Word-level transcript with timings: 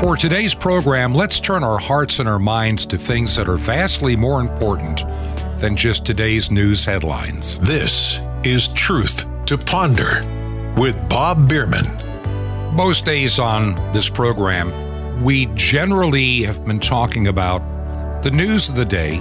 For 0.00 0.14
today's 0.14 0.54
program, 0.54 1.14
let's 1.14 1.40
turn 1.40 1.64
our 1.64 1.78
hearts 1.78 2.18
and 2.18 2.28
our 2.28 2.38
minds 2.38 2.84
to 2.86 2.98
things 2.98 3.34
that 3.36 3.48
are 3.48 3.56
vastly 3.56 4.14
more 4.14 4.40
important 4.40 5.04
than 5.58 5.74
just 5.74 6.04
today's 6.04 6.50
news 6.50 6.84
headlines. 6.84 7.58
This 7.60 8.20
is 8.44 8.68
Truth 8.74 9.24
to 9.46 9.56
Ponder 9.56 10.22
with 10.76 10.96
Bob 11.08 11.48
Bierman. 11.48 11.86
Most 12.76 13.06
days 13.06 13.38
on 13.38 13.74
this 13.92 14.10
program, 14.10 15.24
we 15.24 15.46
generally 15.54 16.42
have 16.42 16.62
been 16.62 16.78
talking 16.78 17.28
about 17.28 18.22
the 18.22 18.30
news 18.30 18.68
of 18.68 18.76
the 18.76 18.84
day, 18.84 19.18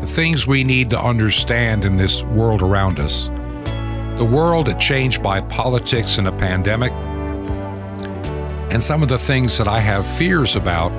the 0.00 0.08
things 0.08 0.44
we 0.44 0.64
need 0.64 0.90
to 0.90 1.00
understand 1.00 1.84
in 1.84 1.94
this 1.94 2.24
world 2.24 2.62
around 2.62 2.98
us. 2.98 3.28
The 4.18 4.28
world 4.28 4.76
changed 4.80 5.22
by 5.22 5.40
politics 5.42 6.18
and 6.18 6.26
a 6.26 6.32
pandemic, 6.32 6.92
and 8.74 8.82
some 8.82 9.04
of 9.04 9.08
the 9.08 9.18
things 9.18 9.56
that 9.56 9.68
I 9.68 9.78
have 9.78 10.04
fears 10.04 10.56
about 10.56 10.90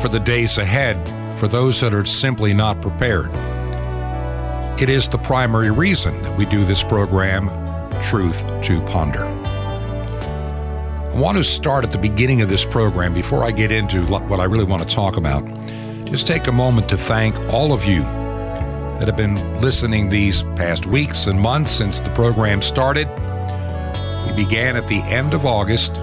for 0.00 0.08
the 0.08 0.18
days 0.18 0.58
ahead 0.58 0.98
for 1.38 1.46
those 1.46 1.80
that 1.80 1.94
are 1.94 2.04
simply 2.04 2.52
not 2.52 2.82
prepared. 2.82 3.30
It 4.82 4.88
is 4.88 5.08
the 5.08 5.18
primary 5.18 5.70
reason 5.70 6.20
that 6.22 6.36
we 6.36 6.44
do 6.44 6.64
this 6.64 6.82
program, 6.82 7.50
Truth 8.02 8.44
to 8.62 8.80
Ponder. 8.86 9.22
I 9.22 11.14
want 11.14 11.38
to 11.38 11.44
start 11.44 11.84
at 11.84 11.92
the 11.92 11.98
beginning 11.98 12.42
of 12.42 12.48
this 12.48 12.64
program 12.64 13.14
before 13.14 13.44
I 13.44 13.52
get 13.52 13.70
into 13.70 14.04
what 14.06 14.40
I 14.40 14.44
really 14.44 14.64
want 14.64 14.82
to 14.82 14.92
talk 14.92 15.16
about. 15.16 15.46
Just 16.04 16.26
take 16.26 16.48
a 16.48 16.52
moment 16.52 16.88
to 16.88 16.96
thank 16.96 17.38
all 17.52 17.72
of 17.72 17.84
you 17.84 18.02
that 18.02 19.06
have 19.06 19.16
been 19.16 19.60
listening 19.60 20.08
these 20.08 20.42
past 20.56 20.86
weeks 20.86 21.28
and 21.28 21.40
months 21.40 21.70
since 21.70 22.00
the 22.00 22.10
program 22.10 22.60
started. 22.60 23.06
We 24.26 24.32
began 24.32 24.76
at 24.76 24.88
the 24.88 25.00
end 25.02 25.32
of 25.32 25.46
August 25.46 25.94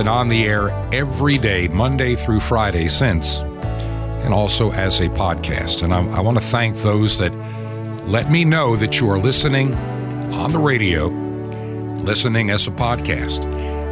been 0.00 0.08
on 0.08 0.28
the 0.28 0.46
air 0.46 0.70
every 0.94 1.36
day, 1.36 1.68
Monday 1.68 2.16
through 2.16 2.40
Friday 2.40 2.88
since, 2.88 3.42
and 4.22 4.32
also 4.32 4.72
as 4.72 4.98
a 5.00 5.10
podcast. 5.10 5.82
And 5.82 5.92
I, 5.92 6.02
I 6.16 6.20
want 6.20 6.38
to 6.38 6.42
thank 6.42 6.74
those 6.76 7.18
that 7.18 7.34
let 8.06 8.30
me 8.30 8.46
know 8.46 8.76
that 8.76 8.98
you 8.98 9.10
are 9.10 9.18
listening 9.18 9.74
on 10.32 10.52
the 10.52 10.58
radio, 10.58 11.08
listening 11.98 12.48
as 12.48 12.66
a 12.66 12.70
podcast. 12.70 13.44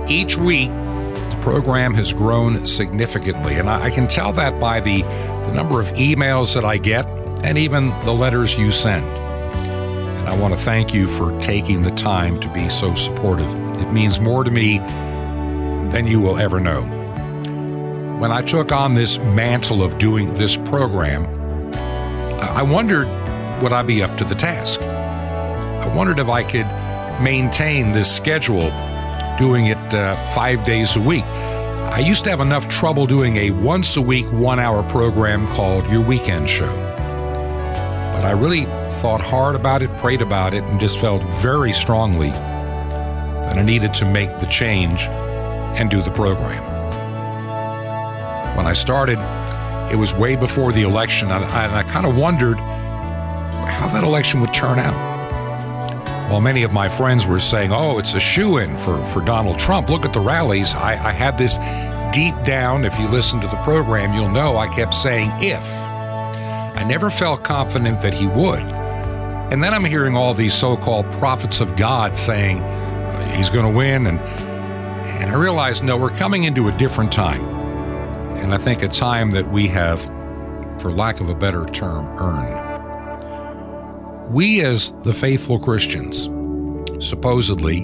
Each 0.08 0.38
week, 0.38 0.70
the 0.70 1.38
program 1.42 1.92
has 1.92 2.14
grown 2.14 2.64
significantly, 2.64 3.56
and 3.56 3.68
I, 3.68 3.84
I 3.84 3.90
can 3.90 4.08
tell 4.08 4.32
that 4.32 4.58
by 4.58 4.80
the, 4.80 5.02
the 5.02 5.52
number 5.52 5.78
of 5.78 5.88
emails 5.88 6.54
that 6.54 6.64
I 6.64 6.78
get 6.78 7.06
and 7.44 7.58
even 7.58 7.90
the 8.06 8.14
letters 8.14 8.56
you 8.56 8.72
send. 8.72 9.04
And 9.04 10.26
I 10.26 10.34
want 10.34 10.54
to 10.54 10.60
thank 10.60 10.94
you 10.94 11.06
for 11.06 11.38
taking 11.42 11.82
the 11.82 11.90
time 11.90 12.40
to 12.40 12.48
be 12.54 12.70
so 12.70 12.94
supportive. 12.94 13.54
It 13.76 13.92
means 13.92 14.20
more 14.20 14.42
to 14.42 14.50
me 14.50 14.80
than 15.90 16.06
you 16.06 16.20
will 16.20 16.38
ever 16.38 16.60
know. 16.60 16.82
When 18.18 18.30
I 18.32 18.42
took 18.42 18.72
on 18.72 18.94
this 18.94 19.18
mantle 19.18 19.82
of 19.82 19.98
doing 19.98 20.34
this 20.34 20.56
program, 20.56 21.26
I 22.40 22.62
wondered 22.62 23.06
would 23.62 23.72
I 23.72 23.82
be 23.82 24.02
up 24.02 24.16
to 24.18 24.24
the 24.24 24.34
task? 24.34 24.82
I 24.82 25.86
wondered 25.94 26.18
if 26.18 26.28
I 26.28 26.42
could 26.42 26.66
maintain 27.22 27.92
this 27.92 28.14
schedule, 28.14 28.70
doing 29.38 29.66
it 29.66 29.94
uh, 29.94 30.14
five 30.26 30.64
days 30.64 30.96
a 30.96 31.00
week. 31.00 31.24
I 31.24 32.00
used 32.00 32.22
to 32.24 32.30
have 32.30 32.40
enough 32.40 32.68
trouble 32.68 33.06
doing 33.06 33.36
a 33.36 33.50
once 33.50 33.96
a 33.96 34.02
week, 34.02 34.26
one 34.30 34.60
hour 34.60 34.82
program 34.90 35.48
called 35.48 35.90
Your 35.90 36.02
Weekend 36.02 36.48
Show. 36.48 36.72
But 38.12 38.24
I 38.24 38.32
really 38.32 38.66
thought 39.00 39.20
hard 39.20 39.56
about 39.56 39.82
it, 39.82 39.96
prayed 39.98 40.22
about 40.22 40.54
it, 40.54 40.62
and 40.64 40.78
just 40.78 41.00
felt 41.00 41.22
very 41.22 41.72
strongly 41.72 42.30
that 42.30 43.58
I 43.58 43.62
needed 43.62 43.94
to 43.94 44.04
make 44.04 44.38
the 44.38 44.46
change 44.46 45.08
and 45.78 45.88
do 45.88 46.02
the 46.02 46.10
program. 46.10 46.62
When 48.56 48.66
I 48.66 48.72
started, 48.72 49.18
it 49.92 49.96
was 49.96 50.12
way 50.12 50.34
before 50.34 50.72
the 50.72 50.82
election, 50.82 51.30
and 51.30 51.44
I, 51.44 51.78
I 51.78 51.82
kind 51.84 52.04
of 52.04 52.16
wondered 52.16 52.58
how 52.58 53.88
that 53.92 54.02
election 54.02 54.40
would 54.40 54.52
turn 54.52 54.80
out. 54.80 55.08
While 56.30 56.40
many 56.40 56.64
of 56.64 56.72
my 56.72 56.88
friends 56.88 57.26
were 57.26 57.38
saying, 57.38 57.72
oh, 57.72 57.98
it's 57.98 58.14
a 58.14 58.20
shoe 58.20 58.58
in 58.58 58.76
for, 58.76 59.02
for 59.06 59.22
Donald 59.22 59.58
Trump, 59.58 59.88
look 59.88 60.04
at 60.04 60.12
the 60.12 60.20
rallies, 60.20 60.74
I, 60.74 60.92
I 60.92 61.12
had 61.12 61.38
this 61.38 61.56
deep 62.14 62.34
down. 62.44 62.84
If 62.84 62.98
you 62.98 63.06
listen 63.06 63.40
to 63.40 63.46
the 63.46 63.56
program, 63.62 64.12
you'll 64.12 64.28
know 64.28 64.56
I 64.56 64.66
kept 64.68 64.94
saying, 64.94 65.30
if. 65.38 65.64
I 65.64 66.84
never 66.86 67.08
felt 67.08 67.44
confident 67.44 68.02
that 68.02 68.12
he 68.12 68.26
would. 68.26 68.60
And 69.52 69.62
then 69.62 69.72
I'm 69.72 69.84
hearing 69.84 70.16
all 70.16 70.34
these 70.34 70.54
so 70.54 70.76
called 70.76 71.10
prophets 71.12 71.60
of 71.60 71.76
God 71.76 72.16
saying 72.16 72.58
uh, 72.58 73.36
he's 73.36 73.48
going 73.48 73.70
to 73.72 73.78
win. 73.78 74.08
And, 74.08 74.20
and 75.18 75.30
I 75.30 75.34
realized, 75.34 75.82
no, 75.82 75.96
we're 75.96 76.10
coming 76.10 76.44
into 76.44 76.68
a 76.68 76.72
different 76.72 77.10
time. 77.12 77.44
And 78.36 78.54
I 78.54 78.58
think 78.58 78.82
a 78.82 78.88
time 78.88 79.32
that 79.32 79.50
we 79.50 79.66
have, 79.68 80.00
for 80.80 80.90
lack 80.90 81.20
of 81.20 81.28
a 81.28 81.34
better 81.34 81.64
term, 81.66 82.06
earned. 82.18 82.66
We, 84.32 84.62
as 84.62 84.92
the 85.02 85.12
faithful 85.12 85.58
Christians, 85.58 86.28
supposedly, 87.04 87.80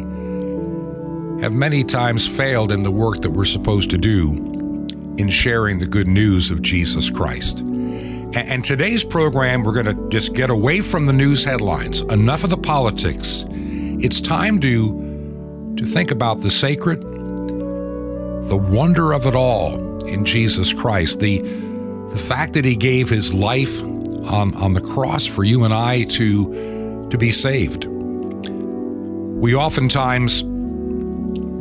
have 1.40 1.52
many 1.52 1.82
times 1.84 2.26
failed 2.26 2.70
in 2.70 2.82
the 2.84 2.90
work 2.90 3.20
that 3.22 3.30
we're 3.30 3.44
supposed 3.44 3.90
to 3.90 3.98
do 3.98 4.32
in 5.18 5.28
sharing 5.28 5.78
the 5.78 5.86
good 5.86 6.06
news 6.06 6.50
of 6.50 6.62
Jesus 6.62 7.10
Christ. 7.10 7.60
And 7.60 8.64
today's 8.64 9.04
program, 9.04 9.62
we're 9.62 9.80
going 9.80 9.86
to 9.86 10.08
just 10.08 10.34
get 10.34 10.50
away 10.50 10.80
from 10.80 11.06
the 11.06 11.12
news 11.12 11.44
headlines. 11.44 12.00
Enough 12.02 12.44
of 12.44 12.50
the 12.50 12.56
politics. 12.56 13.44
It's 13.50 14.20
time 14.20 14.60
to, 14.60 15.74
to 15.76 15.86
think 15.86 16.10
about 16.10 16.40
the 16.40 16.50
sacred, 16.50 17.04
the 18.48 18.56
wonder 18.56 19.12
of 19.12 19.26
it 19.26 19.34
all 19.34 20.04
in 20.06 20.24
Jesus 20.24 20.72
Christ, 20.72 21.20
the, 21.20 21.40
the 22.10 22.18
fact 22.18 22.52
that 22.54 22.64
He 22.64 22.76
gave 22.76 23.08
His 23.08 23.32
life 23.32 23.82
on, 23.82 24.54
on 24.54 24.74
the 24.74 24.80
cross 24.80 25.26
for 25.26 25.44
you 25.44 25.64
and 25.64 25.74
I 25.74 26.04
to, 26.04 27.08
to 27.10 27.18
be 27.18 27.30
saved. 27.30 27.84
We 27.84 29.54
oftentimes 29.54 30.42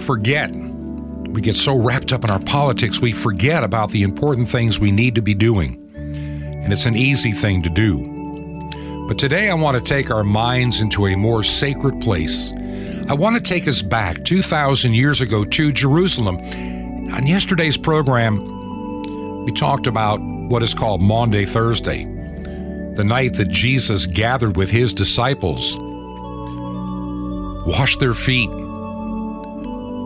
forget. 0.06 0.52
We 0.54 1.42
get 1.42 1.56
so 1.56 1.76
wrapped 1.76 2.14
up 2.14 2.24
in 2.24 2.30
our 2.30 2.40
politics, 2.40 3.02
we 3.02 3.12
forget 3.12 3.64
about 3.64 3.92
the 3.92 4.04
important 4.04 4.50
things 4.50 4.80
we 4.80 4.92
need 4.92 5.16
to 5.16 5.22
be 5.22 5.34
doing 5.34 5.84
and 6.64 6.72
it's 6.72 6.86
an 6.86 6.96
easy 6.96 7.34
thing 7.34 7.62
to 7.62 7.70
do. 7.70 8.10
But 9.08 9.20
today 9.20 9.50
I 9.50 9.54
want 9.54 9.78
to 9.78 9.84
take 9.84 10.10
our 10.10 10.24
minds 10.24 10.80
into 10.80 11.08
a 11.08 11.16
more 11.16 11.44
sacred 11.44 12.00
place. 12.00 12.54
I 13.10 13.14
want 13.14 13.36
to 13.36 13.42
take 13.42 13.68
us 13.68 13.82
back 13.82 14.24
2,000 14.24 14.94
years 14.94 15.20
ago 15.20 15.44
to 15.44 15.72
Jerusalem. 15.74 16.38
On 17.12 17.28
yesterday's 17.28 17.78
program, 17.78 19.44
we 19.46 19.52
talked 19.52 19.88
about 19.88 20.20
what 20.22 20.64
is 20.64 20.74
called 20.74 21.02
Maundy 21.02 21.46
Thursday, 21.46 22.06
the 22.96 23.04
night 23.04 23.34
that 23.34 23.50
Jesus 23.50 24.06
gathered 24.06 24.56
with 24.56 24.70
his 24.70 24.94
disciples, 24.94 25.78
washed 27.66 28.00
their 28.00 28.14
feet, 28.14 28.50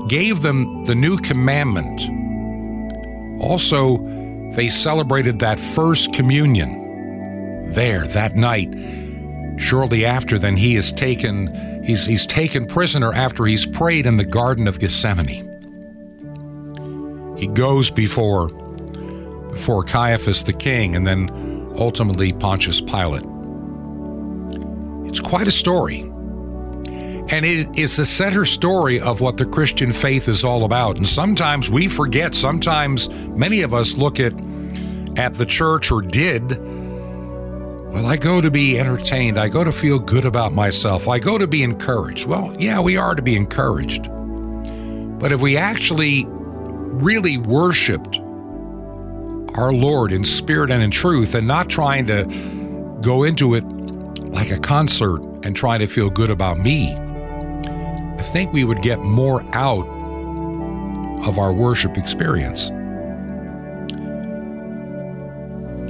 gave 0.07 0.41
them 0.41 0.85
the 0.85 0.95
new 0.95 1.17
commandment. 1.17 2.01
Also, 3.41 3.97
they 4.55 4.69
celebrated 4.69 5.39
that 5.39 5.59
first 5.59 6.13
communion 6.13 7.71
there 7.73 8.07
that 8.07 8.35
night. 8.35 8.73
Shortly 9.59 10.05
after, 10.05 10.39
then 10.39 10.57
he 10.57 10.75
is 10.75 10.91
taken, 10.91 11.83
he's, 11.83 12.05
he's 12.05 12.25
taken 12.25 12.65
prisoner 12.65 13.13
after 13.13 13.45
he's 13.45 13.65
prayed 13.65 14.05
in 14.05 14.17
the 14.17 14.25
Garden 14.25 14.67
of 14.67 14.79
Gethsemane. 14.79 15.56
He 17.37 17.47
goes 17.47 17.89
before, 17.91 18.49
before 18.49 19.83
Caiaphas 19.83 20.43
the 20.43 20.53
king 20.53 20.95
and 20.95 21.05
then 21.05 21.29
ultimately 21.77 22.33
Pontius 22.33 22.81
Pilate. 22.81 23.25
It's 25.07 25.19
quite 25.19 25.47
a 25.47 25.51
story. 25.51 26.01
And 27.29 27.45
it 27.45 27.77
is 27.77 27.97
the 27.97 28.05
center 28.05 28.45
story 28.45 28.99
of 28.99 29.19
what 29.19 29.37
the 29.37 29.45
Christian 29.45 29.91
faith 29.91 30.29
is 30.29 30.43
all 30.43 30.63
about. 30.63 30.97
And 30.97 31.07
sometimes 31.07 31.69
we 31.69 31.87
forget, 31.87 32.33
sometimes 32.33 33.09
many 33.09 33.61
of 33.61 33.73
us 33.73 33.97
look 33.97 34.19
at 34.19 34.33
at 35.17 35.33
the 35.33 35.45
church 35.45 35.91
or 35.91 36.01
did, 36.01 36.57
well, 37.91 38.05
I 38.05 38.17
go 38.17 38.39
to 38.39 38.51
be 38.51 38.77
entertained. 38.77 39.37
I 39.37 39.47
go 39.49 39.63
to 39.63 39.71
feel 39.71 39.97
good 39.97 40.25
about 40.25 40.53
myself. 40.53 41.07
I 41.07 41.19
go 41.19 41.37
to 41.37 41.47
be 41.47 41.63
encouraged. 41.63 42.27
Well, 42.27 42.55
yeah, 42.59 42.79
we 42.79 42.97
are 42.97 43.15
to 43.15 43.21
be 43.21 43.35
encouraged. 43.35 44.07
But 45.19 45.31
if 45.31 45.41
we 45.41 45.57
actually 45.57 46.27
really 46.87 47.37
worshiped 47.37 48.19
our 49.55 49.71
Lord 49.71 50.11
in 50.11 50.23
spirit 50.23 50.71
and 50.71 50.83
in 50.83 50.91
truth 50.91 51.35
and 51.35 51.47
not 51.47 51.69
trying 51.69 52.05
to 52.07 52.25
go 53.01 53.23
into 53.23 53.55
it 53.55 53.63
like 54.29 54.51
a 54.51 54.59
concert 54.59 55.21
and 55.43 55.55
trying 55.55 55.79
to 55.79 55.87
feel 55.87 56.09
good 56.09 56.29
about 56.29 56.59
me, 56.59 56.93
I 56.93 58.21
think 58.21 58.53
we 58.53 58.63
would 58.63 58.81
get 58.81 58.99
more 58.99 59.43
out 59.55 59.87
of 61.25 61.37
our 61.37 61.51
worship 61.51 61.97
experience. 61.97 62.69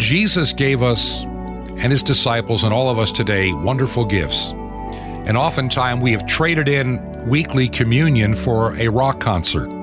Jesus 0.02 0.54
gave 0.54 0.84
us 0.84 1.24
and 1.24 1.92
his 1.92 2.02
disciples 2.02 2.64
and 2.64 2.74
all 2.74 2.90
of 2.90 2.98
us 2.98 3.12
today 3.12 3.52
wonderful 3.52 4.06
gifts. 4.06 4.52
And 4.52 5.38
oftentimes 5.38 6.02
we 6.02 6.12
have 6.14 6.26
traded 6.26 6.68
in 6.68 7.02
weekly 7.28 7.68
communion 7.68 8.34
for 8.34 8.76
a 8.80 8.88
rock 8.88 9.20
concert. 9.20 9.76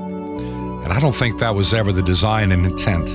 And 0.84 0.92
I 0.92 1.00
don't 1.00 1.14
think 1.14 1.38
that 1.38 1.54
was 1.54 1.72
ever 1.72 1.92
the 1.92 2.02
design 2.02 2.52
and 2.52 2.66
intent. 2.66 3.08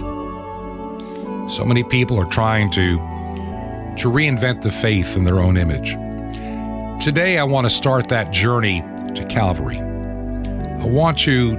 So 1.51 1.63
many 1.63 1.83
people 1.83 2.19
are 2.19 2.25
trying 2.25 2.71
to, 2.71 2.97
to 2.97 4.09
reinvent 4.09 4.63
the 4.63 4.71
faith 4.71 5.15
in 5.15 5.23
their 5.23 5.39
own 5.39 5.55
image. 5.55 5.91
Today, 7.03 7.37
I 7.37 7.43
want 7.43 7.65
to 7.65 7.69
start 7.69 8.09
that 8.09 8.31
journey 8.31 8.81
to 9.13 9.23
Calvary. 9.29 9.79
I 9.79 10.85
want 10.85 11.19
to 11.19 11.57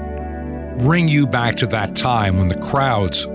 bring 0.81 1.07
you 1.07 1.29
back 1.29 1.55
to 1.57 1.67
that 1.69 1.95
time 1.95 2.39
when 2.39 2.49
the 2.49 2.59
crowds 2.59 3.27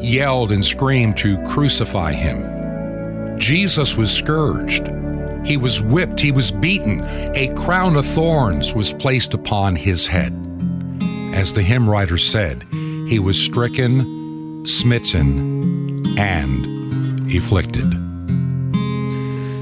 yelled 0.00 0.52
and 0.52 0.64
screamed 0.64 1.16
to 1.18 1.36
crucify 1.48 2.12
him. 2.12 3.36
Jesus 3.38 3.96
was 3.96 4.12
scourged. 4.12 4.88
He 5.44 5.56
was 5.56 5.82
whipped. 5.82 6.20
He 6.20 6.30
was 6.30 6.52
beaten. 6.52 7.02
A 7.34 7.52
crown 7.54 7.96
of 7.96 8.06
thorns 8.06 8.74
was 8.74 8.92
placed 8.92 9.34
upon 9.34 9.74
his 9.74 10.06
head. 10.06 10.32
As 11.32 11.52
the 11.52 11.62
hymn 11.62 11.88
writer 11.88 12.18
said, 12.18 12.66
he 12.70 13.18
was 13.18 13.40
stricken, 13.40 14.64
smitten, 14.64 16.18
and 16.18 16.66
afflicted. 17.34 17.90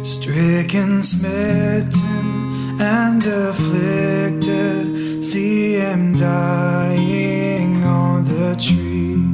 Stricken, 0.04 1.02
smitten, 1.02 2.80
and 2.80 3.24
afflicted, 3.24 4.84
see 5.24 5.74
him 5.74 6.14
dying 6.14 7.84
on 7.84 8.24
the 8.24 8.56
tree. 8.56 9.24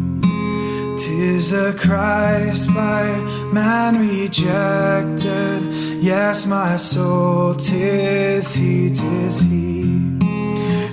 Tis 0.99 1.51
the 1.51 1.75
Christ 1.79 2.69
by 2.75 3.07
man 3.53 3.99
rejected. 4.09 5.63
Yes, 6.03 6.47
my 6.47 6.77
soul, 6.77 7.55
tis 7.55 8.55
he, 8.55 8.91
tis 8.91 9.41
he. 9.43 10.06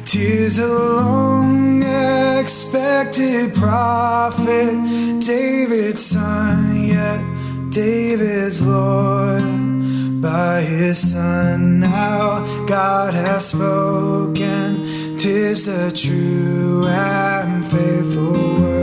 Tis 0.05 0.59
a 0.59 0.67
long 0.67 1.81
expected 1.81 3.53
prophet, 3.55 5.19
David's 5.19 6.05
son, 6.05 6.75
yet 6.75 7.23
David's 7.71 8.61
Lord. 8.61 10.21
By 10.21 10.61
his 10.61 11.11
son 11.11 11.79
now 11.79 12.45
God 12.65 13.13
has 13.13 13.49
spoken, 13.49 15.17
tis 15.17 15.65
the 15.65 15.91
true 15.91 16.85
and 16.85 17.65
faithful 17.65 18.31
word. 18.61 18.82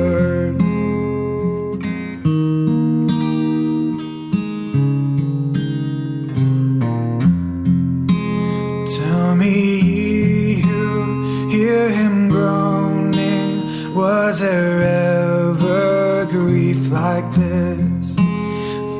Was 14.30 14.38
there 14.38 14.82
ever 14.82 16.24
grief 16.26 16.92
like 16.92 17.28
this? 17.32 18.14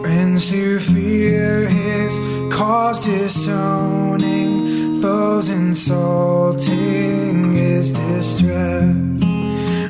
Friends 0.00 0.50
who 0.50 0.80
fear 0.80 1.68
his 1.68 2.18
cause 2.52 3.04
disowning, 3.04 5.00
foes 5.00 5.48
insulting 5.48 7.52
his 7.52 7.92
distress. 7.92 9.22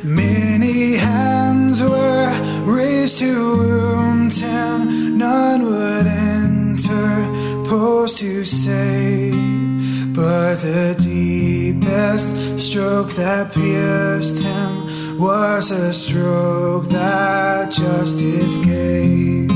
Many 0.04 0.96
hands 0.96 1.82
were 1.82 2.30
raised 2.66 3.18
to 3.20 3.56
wound 3.56 4.34
him, 4.34 5.16
none 5.16 5.64
would 5.64 6.06
enter, 6.06 7.64
post 7.66 8.18
to 8.18 8.44
save. 8.44 10.14
But 10.14 10.56
the 10.56 10.94
deepest 10.98 12.58
stroke 12.58 13.12
that 13.12 13.54
pierced 13.54 14.42
him 14.42 14.89
was 15.20 15.70
a 15.70 15.92
stroke 15.92 16.86
that 16.86 17.70
justice 17.70 18.56
gave. 18.64 19.50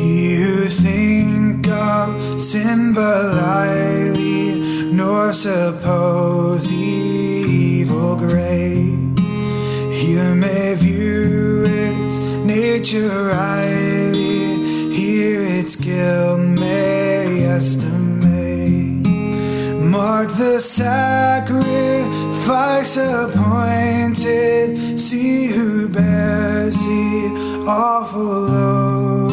You 0.00 0.66
think 0.68 1.68
of 1.68 2.40
sin 2.40 2.94
lightly, 2.94 4.90
nor 4.92 5.34
suppose 5.34 6.72
evil 6.72 8.16
great. 8.16 9.20
You 10.08 10.34
may 10.34 10.74
view 10.76 11.64
its 11.68 12.16
nature 12.46 13.26
rightly, 13.26 14.94
hear 14.94 15.42
its 15.42 15.76
guilt 15.76 16.45
estimate. 17.56 19.08
Mark 19.80 20.28
the 20.36 20.60
sacrifice 20.60 21.56
appointed, 22.98 25.00
see 25.00 25.46
who 25.46 25.88
bears 25.88 26.76
the 26.76 27.64
awful 27.66 28.22
load. 28.22 29.32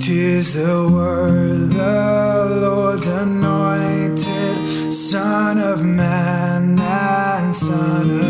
Tis 0.00 0.54
the 0.54 0.88
word, 0.92 1.70
the 1.70 2.58
Lord's 2.66 3.06
anointed, 3.06 4.92
Son 4.92 5.58
of 5.58 5.84
man 5.84 6.80
and 6.80 7.54
Son 7.54 8.18
of 8.18 8.23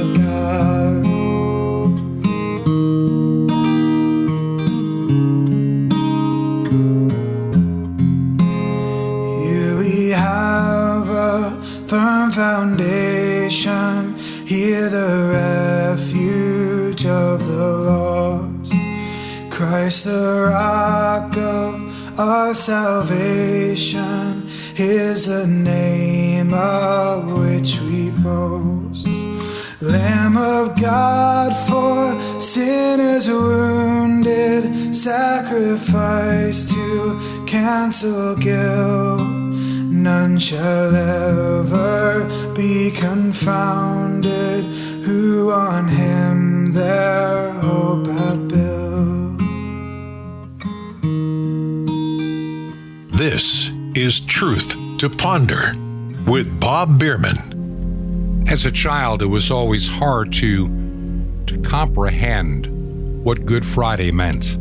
Christ, 19.84 20.04
the 20.06 20.48
rock 20.50 21.36
of 21.36 22.19
our 22.19 22.54
salvation, 22.54 24.48
is 24.78 25.26
the 25.26 25.46
name 25.46 26.54
of 26.54 27.31
which 27.38 27.78
we 27.82 28.08
boast. 28.08 29.06
Lamb 29.82 30.38
of 30.38 30.81
God 30.81 31.52
for 31.69 32.40
sinners 32.40 33.28
wounded, 33.28 34.96
sacrifice 34.96 36.66
to 36.73 37.44
cancel 37.47 38.37
guilt. 38.37 39.20
None 39.20 40.38
shall 40.38 40.94
ever 40.94 42.54
be 42.54 42.90
confounded 42.90 44.64
who 45.04 45.52
on 45.52 45.88
him 45.88 46.73
their 46.73 47.52
hope 47.61 48.06
have 48.06 48.49
built. 48.49 48.84
This 53.26 53.71
is 53.95 54.21
Truth 54.21 54.76
to 54.99 55.09
Ponder 55.09 55.73
with 56.26 56.61
Bob 56.61 56.99
Bierman. 56.99 58.45
As 58.47 58.66
a 58.66 58.71
child, 58.71 59.23
it 59.23 59.26
was 59.26 59.50
always 59.50 59.88
hard 59.88 60.31
to 60.35 60.69
to 61.47 61.59
comprehend 61.62 62.66
what 63.25 63.47
Good 63.47 63.64
Friday 63.64 64.11
meant. 64.11 64.57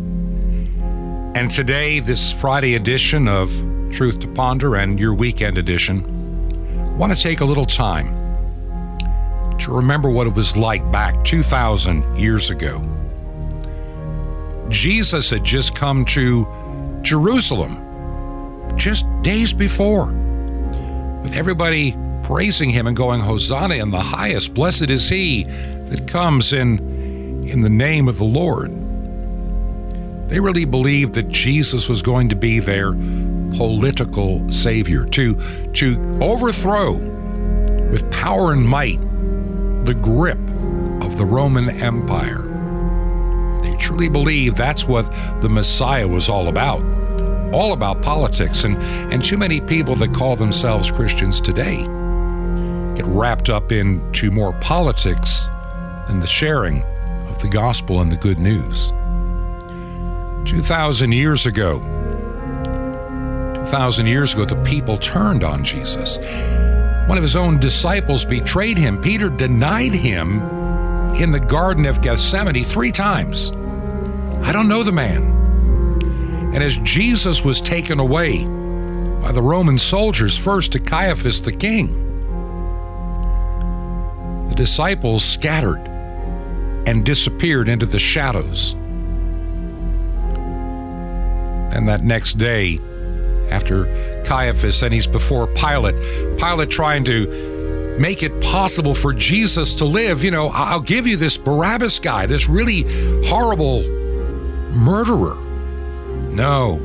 And 1.35 1.51
today, 1.51 1.99
this 1.99 2.31
Friday 2.31 2.75
edition 2.75 3.27
of 3.27 3.49
Truth 3.91 4.21
to 4.21 4.29
Ponder 4.29 4.77
and 4.77 4.97
your 4.97 5.13
weekend 5.13 5.57
edition, 5.57 6.05
I 6.79 6.97
want 6.97 7.13
to 7.13 7.21
take 7.21 7.41
a 7.41 7.45
little 7.45 7.65
time 7.65 8.15
to 9.59 9.73
remember 9.73 10.09
what 10.09 10.25
it 10.25 10.33
was 10.33 10.55
like 10.55 10.89
back 10.89 11.21
2,000 11.25 12.17
years 12.17 12.49
ago. 12.49 12.81
Jesus 14.69 15.31
had 15.31 15.43
just 15.43 15.75
come 15.75 16.05
to 16.05 16.47
Jerusalem 17.01 17.89
just 18.75 19.05
days 19.21 19.53
before, 19.53 20.07
with 21.21 21.33
everybody 21.35 21.95
praising 22.23 22.69
him 22.69 22.87
and 22.87 22.95
going, 22.95 23.21
Hosanna 23.21 23.75
in 23.75 23.91
the 23.91 23.99
highest, 23.99 24.53
blessed 24.53 24.89
is 24.89 25.09
he 25.09 25.43
that 25.43 26.07
comes 26.07 26.53
in, 26.53 26.79
in 27.47 27.61
the 27.61 27.69
name 27.69 28.07
of 28.07 28.17
the 28.17 28.23
Lord. 28.23 28.71
They 30.29 30.39
really 30.39 30.65
believed 30.65 31.13
that 31.13 31.27
Jesus 31.27 31.87
was 31.87 32.01
going 32.01 32.29
to 32.29 32.35
be 32.35 32.59
their 32.59 32.93
political 33.55 34.49
savior, 34.49 35.05
to, 35.05 35.35
to 35.73 36.19
overthrow 36.21 36.93
with 37.91 38.09
power 38.11 38.53
and 38.53 38.67
might 38.67 38.99
the 39.85 39.93
grip 39.93 40.39
of 41.03 41.17
the 41.17 41.25
Roman 41.25 41.69
Empire. 41.81 42.49
They 43.61 43.75
truly 43.75 44.09
believed 44.09 44.57
that's 44.57 44.87
what 44.87 45.03
the 45.41 45.49
Messiah 45.49 46.07
was 46.07 46.29
all 46.29 46.47
about. 46.47 46.81
All 47.53 47.73
about 47.73 48.01
politics, 48.01 48.63
and, 48.63 48.77
and 49.13 49.23
too 49.23 49.37
many 49.37 49.61
people 49.61 49.95
that 49.95 50.13
call 50.13 50.35
themselves 50.35 50.89
Christians 50.89 51.39
today 51.39 51.85
get 52.95 53.05
wrapped 53.05 53.49
up 53.49 53.71
into 53.71 54.31
more 54.31 54.53
politics 54.53 55.47
than 56.07 56.19
the 56.19 56.27
sharing 56.27 56.83
of 57.27 57.39
the 57.41 57.47
gospel 57.47 58.01
and 58.01 58.11
the 58.11 58.17
good 58.17 58.39
news. 58.39 58.91
2,000 60.49 61.11
years 61.11 61.45
ago, 61.45 61.79
2,000 63.55 64.07
years 64.07 64.33
ago, 64.33 64.45
the 64.45 64.61
people 64.63 64.97
turned 64.97 65.43
on 65.43 65.63
Jesus. 65.63 66.17
One 67.07 67.17
of 67.17 67.23
his 67.23 67.35
own 67.35 67.59
disciples 67.59 68.25
betrayed 68.25 68.77
him. 68.77 69.01
Peter 69.01 69.29
denied 69.29 69.93
him 69.93 70.41
in 71.15 71.31
the 71.31 71.39
Garden 71.39 71.85
of 71.85 72.01
Gethsemane 72.01 72.63
three 72.63 72.91
times. 72.91 73.51
I 74.41 74.51
don't 74.51 74.67
know 74.67 74.83
the 74.83 74.91
man. 74.91 75.42
And 76.53 76.63
as 76.63 76.77
Jesus 76.77 77.43
was 77.43 77.59
taken 77.61 77.99
away 77.99 78.45
by 79.21 79.31
the 79.31 79.41
Roman 79.41 79.79
soldiers, 79.79 80.37
first 80.37 80.71
to 80.73 80.79
Caiaphas 80.79 81.41
the 81.41 81.51
king, 81.51 81.99
the 84.49 84.55
disciples 84.55 85.25
scattered 85.25 85.81
and 86.85 87.03
disappeared 87.03 87.69
into 87.69 87.87
the 87.87 87.97
shadows. 87.97 88.73
And 91.73 91.87
that 91.87 92.03
next 92.03 92.33
day, 92.35 92.79
after 93.49 93.85
Caiaphas 94.25 94.83
and 94.83 94.93
he's 94.93 95.07
before 95.07 95.47
Pilate, 95.47 95.95
Pilate 96.37 96.69
trying 96.69 97.03
to 97.05 97.97
make 97.99 98.21
it 98.21 98.41
possible 98.41 98.93
for 98.93 99.11
Jesus 99.11 99.73
to 99.75 99.85
live, 99.85 100.23
you 100.23 100.29
know, 100.29 100.49
I'll 100.49 100.81
give 100.81 101.07
you 101.07 101.17
this 101.17 101.35
Barabbas 101.37 101.97
guy, 101.99 102.27
this 102.27 102.47
really 102.47 102.83
horrible 103.25 103.81
murderer. 104.71 105.42
No, 106.33 106.79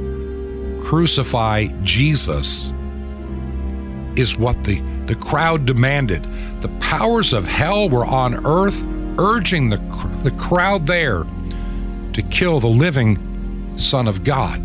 crucify 0.83 1.67
Jesus 1.83 2.73
is 4.17 4.37
what 4.37 4.63
the, 4.65 4.81
the 5.07 5.15
crowd 5.15 5.65
demanded. 5.65 6.27
The 6.61 6.69
powers 6.81 7.33
of 7.33 7.47
hell 7.47 7.89
were 7.89 8.05
on 8.05 8.47
earth 8.47 8.85
urging 9.19 9.71
the, 9.71 9.79
the 10.23 10.31
crowd 10.33 10.87
there 10.87 11.25
to 12.13 12.23
kill 12.31 12.61
the 12.61 12.69
living 12.69 13.77
Son 13.79 14.09
of 14.09 14.25
God. 14.25 14.61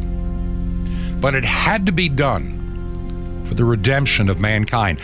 But 1.21 1.35
it 1.35 1.45
had 1.45 1.85
to 1.85 1.91
be 1.91 2.09
done 2.09 3.43
for 3.45 3.53
the 3.53 3.63
redemption 3.63 4.29
of 4.29 4.41
mankind. 4.41 4.99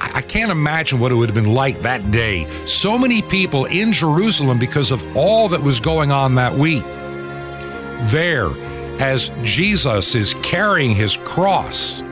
I 0.00 0.20
can't 0.20 0.50
imagine 0.50 0.98
what 0.98 1.12
it 1.12 1.14
would 1.14 1.28
have 1.28 1.34
been 1.34 1.54
like 1.54 1.80
that 1.82 2.10
day. 2.10 2.46
So 2.66 2.98
many 2.98 3.22
people 3.22 3.66
in 3.66 3.92
Jerusalem 3.92 4.58
because 4.58 4.90
of 4.90 5.16
all 5.16 5.48
that 5.50 5.62
was 5.62 5.78
going 5.78 6.10
on 6.10 6.34
that 6.34 6.54
week. 6.54 6.82
There, 8.10 8.48
as 9.00 9.30
Jesus 9.42 10.14
is 10.14 10.34
carrying 10.42 10.94
his 10.94 11.16
cross 11.18 12.02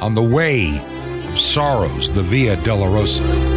on 0.00 0.14
the 0.14 0.22
way 0.22 0.78
of 1.28 1.38
sorrows, 1.38 2.10
the 2.10 2.22
Via 2.22 2.56
Dolorosa. 2.58 3.53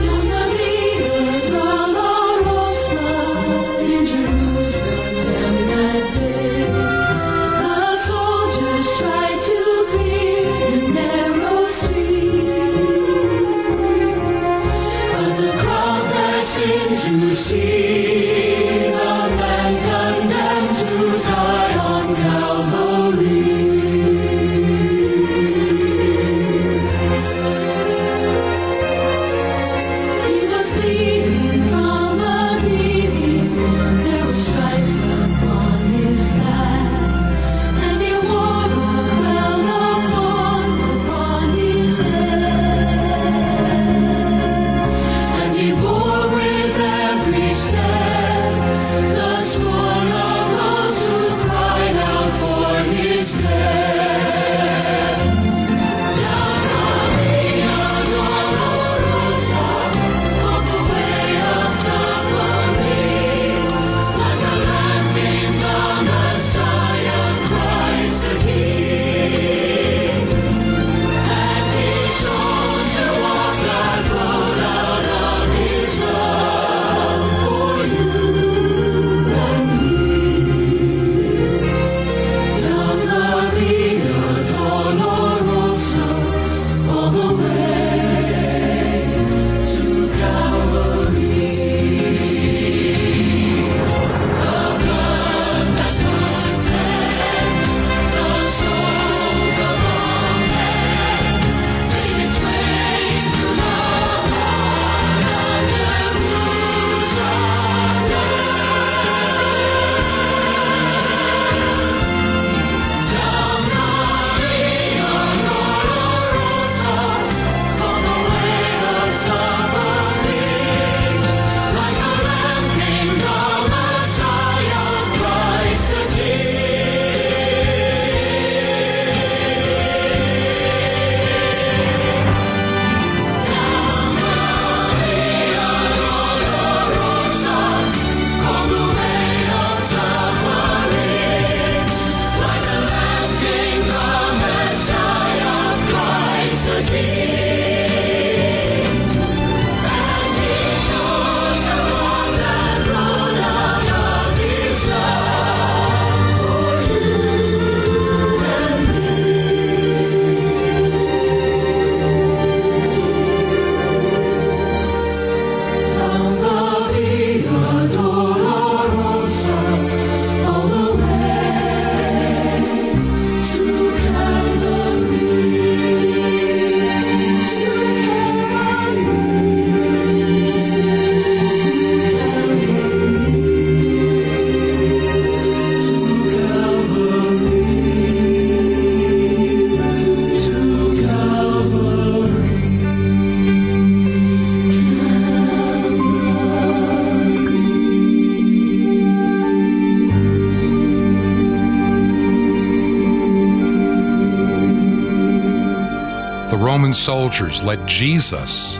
Roman 206.77 206.93
soldiers 206.93 207.63
led 207.63 207.87
Jesus 207.87 208.77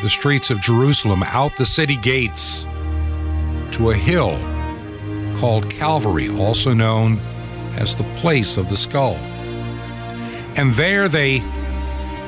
the 0.00 0.08
streets 0.08 0.50
of 0.50 0.62
Jerusalem 0.62 1.22
out 1.24 1.54
the 1.56 1.66
city 1.66 1.98
gates 1.98 2.64
to 3.72 3.90
a 3.90 3.94
hill 3.94 4.38
called 5.36 5.68
Calvary, 5.68 6.30
also 6.30 6.72
known 6.72 7.18
as 7.76 7.94
the 7.94 8.10
place 8.16 8.56
of 8.56 8.70
the 8.70 8.78
skull. 8.78 9.16
And 10.56 10.72
there 10.72 11.06
they 11.06 11.40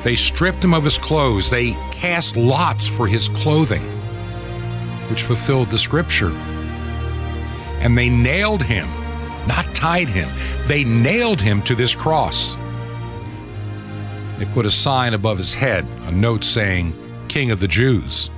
they 0.03 0.13
stripped 0.13 0.63
him 0.63 0.75
of 0.75 0.83
his 0.83 0.99
clothes. 0.99 1.49
They 1.49 1.71
cast 1.89 2.37
lots 2.37 2.85
for 2.85 3.07
his 3.07 3.27
clothing, 3.27 3.85
which 5.09 5.23
fulfilled 5.23 5.71
the 5.71 5.79
scripture. 5.79 6.29
And 7.81 7.97
they 7.97 8.07
nailed 8.07 8.61
him, 8.61 8.87
not 9.47 9.65
tied 9.73 10.09
him. 10.09 10.29
They 10.67 10.83
nailed 10.83 11.41
him 11.41 11.63
to 11.63 11.73
this 11.73 11.95
cross. 11.95 12.55
They 14.37 14.45
put 14.45 14.65
a 14.65 14.71
sign 14.71 15.13
above 15.13 15.37
his 15.37 15.53
head, 15.53 15.85
a 16.05 16.11
note 16.11 16.43
saying, 16.43 16.93
King 17.27 17.51
of 17.51 17.59
the 17.59 17.67
Jews. 17.67 18.29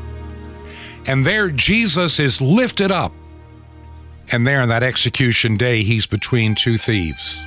And 1.06 1.26
there 1.26 1.50
Jesus 1.50 2.20
is 2.20 2.42
lifted 2.42 2.92
up. 2.92 3.12
And 4.32 4.46
there 4.46 4.62
on 4.62 4.70
that 4.70 4.84
execution 4.84 5.58
day, 5.58 5.84
he's 5.84 6.06
between 6.06 6.56
two 6.56 6.78
thieves. 6.78 7.44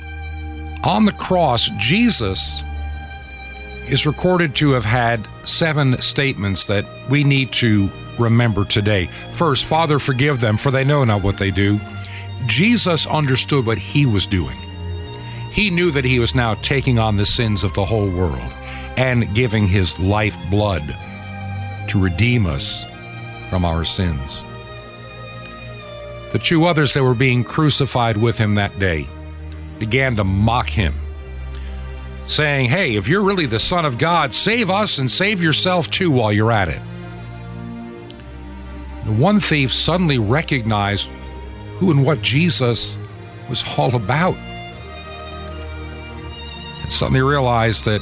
On 0.83 1.05
the 1.05 1.13
cross, 1.13 1.69
Jesus 1.79 2.61
is 3.87 4.05
recorded 4.05 4.55
to 4.55 4.71
have 4.71 4.85
had 4.85 5.27
seven 5.43 6.01
statements 6.01 6.65
that 6.65 6.85
we 7.09 7.23
need 7.23 7.51
to 7.53 7.89
remember 8.19 8.65
today. 8.65 9.09
First, 9.31 9.65
Father, 9.65 9.99
forgive 9.99 10.39
them, 10.39 10.57
for 10.57 10.71
they 10.71 10.83
know 10.83 11.03
not 11.03 11.23
what 11.23 11.37
they 11.37 11.51
do. 11.51 11.79
Jesus 12.45 13.07
understood 13.07 13.65
what 13.65 13.77
he 13.77 14.05
was 14.05 14.27
doing. 14.27 14.57
He 15.53 15.69
knew 15.69 15.91
that 15.91 16.03
he 16.03 16.17
was 16.17 16.33
now 16.33 16.55
taking 16.55 16.97
on 16.97 17.15
the 17.15 17.27
sins 17.27 17.63
of 17.63 17.75
the 17.75 17.85
whole 17.85 18.09
world 18.09 18.51
and 18.97 19.35
giving 19.35 19.67
his 19.67 19.99
life 19.99 20.35
blood 20.49 20.97
to 21.89 21.99
redeem 21.99 22.47
us 22.47 22.85
from 23.51 23.63
our 23.63 23.85
sins. 23.85 24.43
The 26.31 26.39
two 26.39 26.65
others 26.65 26.95
that 26.95 27.03
were 27.03 27.13
being 27.13 27.43
crucified 27.43 28.17
with 28.17 28.35
him 28.35 28.55
that 28.55 28.79
day 28.79 29.07
began 29.77 30.15
to 30.15 30.23
mock 30.23 30.69
him, 30.69 30.95
saying, 32.25 32.71
Hey, 32.71 32.95
if 32.95 33.07
you're 33.07 33.23
really 33.23 33.45
the 33.45 33.59
Son 33.59 33.85
of 33.85 33.99
God, 33.99 34.33
save 34.33 34.71
us 34.71 34.97
and 34.97 35.09
save 35.09 35.43
yourself 35.43 35.87
too 35.91 36.09
while 36.09 36.33
you're 36.33 36.51
at 36.51 36.67
it. 36.67 36.81
The 39.05 39.11
one 39.11 39.39
thief 39.39 39.71
suddenly 39.71 40.17
recognized 40.17 41.11
who 41.77 41.91
and 41.91 42.03
what 42.03 42.23
Jesus 42.23 42.97
was 43.47 43.63
all 43.77 43.93
about. 43.93 44.35
Suddenly 47.03 47.21
realized 47.21 47.83
that 47.83 48.01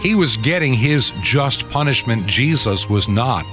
he 0.00 0.16
was 0.16 0.36
getting 0.36 0.74
his 0.74 1.12
just 1.20 1.70
punishment, 1.70 2.26
Jesus 2.26 2.90
was 2.90 3.08
not. 3.08 3.46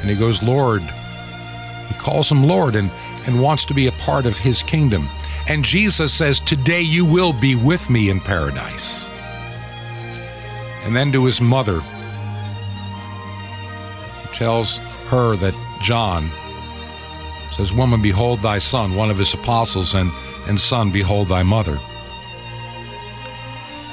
And 0.00 0.08
he 0.08 0.14
goes, 0.14 0.40
Lord, 0.40 0.82
he 0.82 1.94
calls 1.94 2.30
him 2.30 2.44
Lord 2.44 2.76
and, 2.76 2.88
and 3.26 3.42
wants 3.42 3.64
to 3.64 3.74
be 3.74 3.88
a 3.88 3.92
part 3.92 4.26
of 4.26 4.38
his 4.38 4.62
kingdom. 4.62 5.08
And 5.48 5.64
Jesus 5.64 6.14
says, 6.14 6.38
Today 6.38 6.82
you 6.82 7.04
will 7.04 7.32
be 7.32 7.56
with 7.56 7.90
me 7.90 8.10
in 8.10 8.20
paradise. 8.20 9.10
And 10.84 10.94
then 10.94 11.10
to 11.10 11.24
his 11.24 11.40
mother, 11.40 11.80
he 14.22 14.28
tells 14.32 14.76
her 15.08 15.34
that 15.34 15.80
John 15.82 16.30
says, 17.56 17.72
Woman, 17.72 18.00
behold 18.00 18.40
thy 18.40 18.58
son, 18.58 18.94
one 18.94 19.10
of 19.10 19.18
his 19.18 19.34
apostles, 19.34 19.96
and, 19.96 20.12
and 20.48 20.58
son, 20.58 20.90
behold 20.90 21.28
thy 21.28 21.42
mother. 21.42 21.78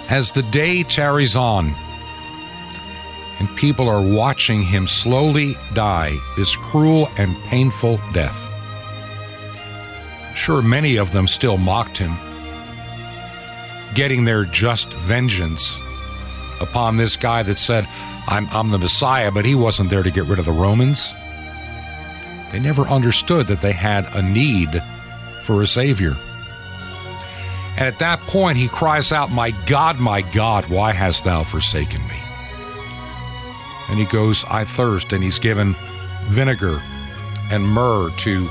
As 0.10 0.32
the 0.32 0.44
day 0.44 0.84
tarries 0.84 1.36
on, 1.36 1.76
and 3.40 3.56
people 3.58 3.90
are 3.90 4.02
watching 4.02 4.62
him 4.62 4.88
slowly 4.88 5.58
die 5.74 6.18
this 6.38 6.56
cruel 6.56 7.10
and 7.18 7.36
painful 7.44 8.00
death. 8.14 8.42
Sure, 10.36 10.62
many 10.62 10.98
of 10.98 11.12
them 11.12 11.28
still 11.28 11.58
mocked 11.58 11.98
him, 11.98 12.16
getting 13.94 14.26
their 14.26 14.46
just 14.46 14.92
vengeance 14.94 15.82
upon 16.62 16.98
this 16.98 17.18
guy 17.18 17.44
that 17.44 17.58
said, 17.58 17.88
I'm, 18.28 18.48
I'm 18.50 18.72
the 18.72 18.78
Messiah, 18.78 19.32
but 19.32 19.46
he 19.46 19.56
wasn't 19.56 19.90
there 19.90 20.04
to 20.04 20.12
get 20.12 20.26
rid 20.26 20.40
of 20.40 20.46
the 20.46 20.52
Romans. 20.52 21.14
They 22.52 22.60
never 22.60 22.84
understood 22.84 23.48
that 23.48 23.62
they 23.62 23.74
had 23.74 24.06
a 24.16 24.22
need 24.22 24.82
for 25.44 25.62
a 25.62 25.68
Savior. 25.68 26.16
And 27.78 27.88
at 27.88 28.00
that 28.00 28.20
point, 28.22 28.58
he 28.58 28.68
cries 28.68 29.12
out, 29.12 29.32
My 29.32 29.52
God, 29.66 30.00
my 30.00 30.22
God, 30.22 30.66
why 30.68 30.94
hast 30.94 31.26
thou 31.26 31.44
forsaken 31.44 32.02
me? 32.08 32.20
and 33.90 34.00
he 34.00 34.06
goes, 34.06 34.44
I 34.46 34.64
thirst, 34.64 35.14
and 35.14 35.24
he's 35.24 35.40
given 35.40 35.76
vinegar 36.26 36.82
and 37.52 37.64
myrrh 37.68 38.10
to, 38.10 38.50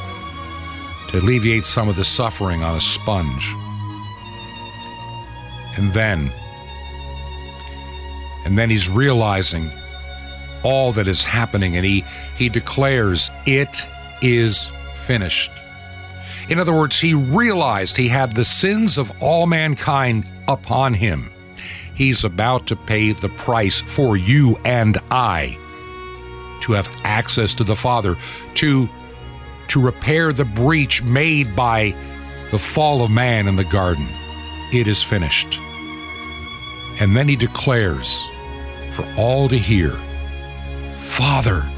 to 1.09 1.19
alleviate 1.19 1.67
some 1.67 1.89
of 1.89 1.97
the 1.97 2.05
suffering 2.05 2.63
on 2.63 2.77
a 2.77 2.81
sponge. 2.81 3.53
And 5.77 5.93
then, 5.93 6.31
and 8.45 8.57
then 8.57 8.71
he's 8.71 8.89
realizing 8.89 9.73
all 10.63 10.93
that 10.93 11.09
is 11.09 11.25
happening, 11.25 11.77
and 11.77 11.85
he, 11.85 12.05
he 12.37 12.49
declares, 12.49 13.31
It 13.45 13.83
is 14.23 14.71
finished. 14.95 15.51
In 16.49 16.59
other 16.59 16.73
words, 16.73 17.01
he 17.01 17.15
realized 17.15 17.97
he 17.97 18.09
had 18.09 18.35
the 18.35 18.45
sins 18.45 18.99
of 18.99 19.11
all 19.21 19.47
mankind 19.47 20.31
upon 20.47 20.95
him. 20.95 21.31
He's 21.95 22.25
about 22.25 22.67
to 22.67 22.77
pay 22.77 23.13
the 23.13 23.29
price 23.31 23.81
for 23.81 24.17
you 24.17 24.59
and 24.65 24.99
I 25.11 25.59
to 26.63 26.73
have 26.73 26.89
access 27.05 27.55
to 27.55 27.65
the 27.65 27.77
Father, 27.77 28.17
to, 28.55 28.89
to 29.69 29.81
repair 29.81 30.33
the 30.33 30.45
breach 30.45 31.03
made 31.03 31.55
by 31.55 31.95
the 32.51 32.59
fall 32.59 33.05
of 33.05 33.11
man 33.11 33.49
in 33.49 33.57
the 33.57 33.65
garden. 33.65 34.07
It 34.73 34.89
is 34.89 35.03
finished. 35.03 35.59
And 37.01 37.17
then 37.17 37.29
he 37.29 37.37
declares 37.37 38.25
for 38.93 39.07
all 39.17 39.49
to 39.49 39.59
hear 39.59 39.99
Father, 40.97 41.69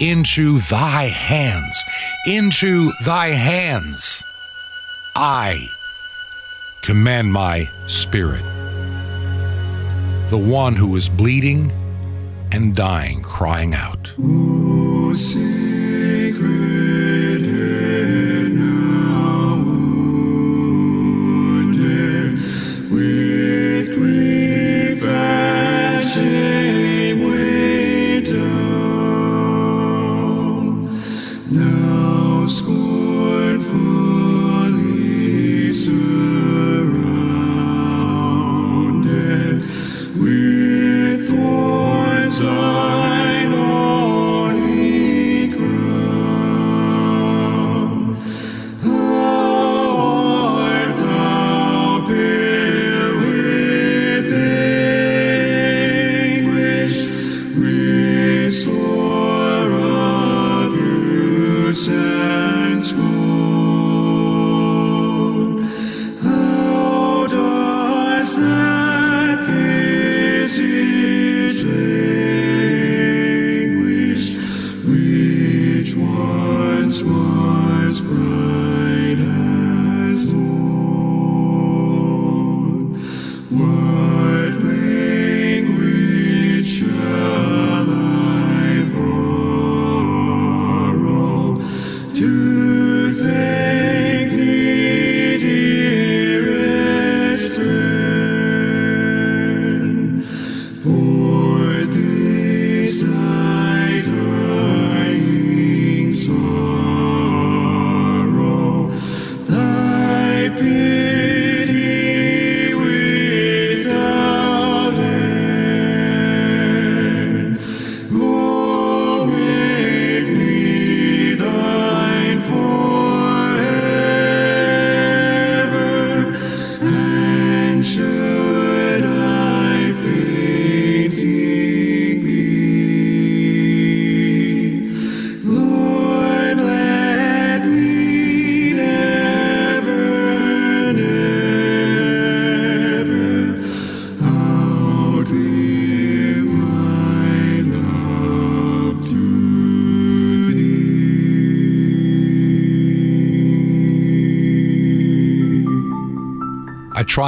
into 0.00 0.58
thy 0.58 1.04
hands, 1.04 1.84
into 2.26 2.90
thy 3.04 3.28
hands, 3.28 4.24
I 5.14 5.68
command 6.82 7.32
my 7.32 7.68
spirit. 7.86 8.42
The 10.30 10.38
one 10.38 10.76
who 10.76 10.96
is 10.96 11.08
bleeding 11.08 11.72
and 12.52 12.74
dying, 12.74 13.22
crying 13.22 13.74
out. 13.74 14.14
Ooh, 14.18 15.14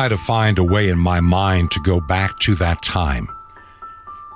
try 0.03 0.09
to 0.09 0.17
find 0.17 0.59
a 0.59 0.65
way 0.65 0.89
in 0.89 0.99
my 0.99 1.21
mind 1.21 1.71
to 1.71 1.79
go 1.79 2.01
back 2.01 2.37
to 2.41 2.57
that 2.57 2.83
time, 2.83 3.29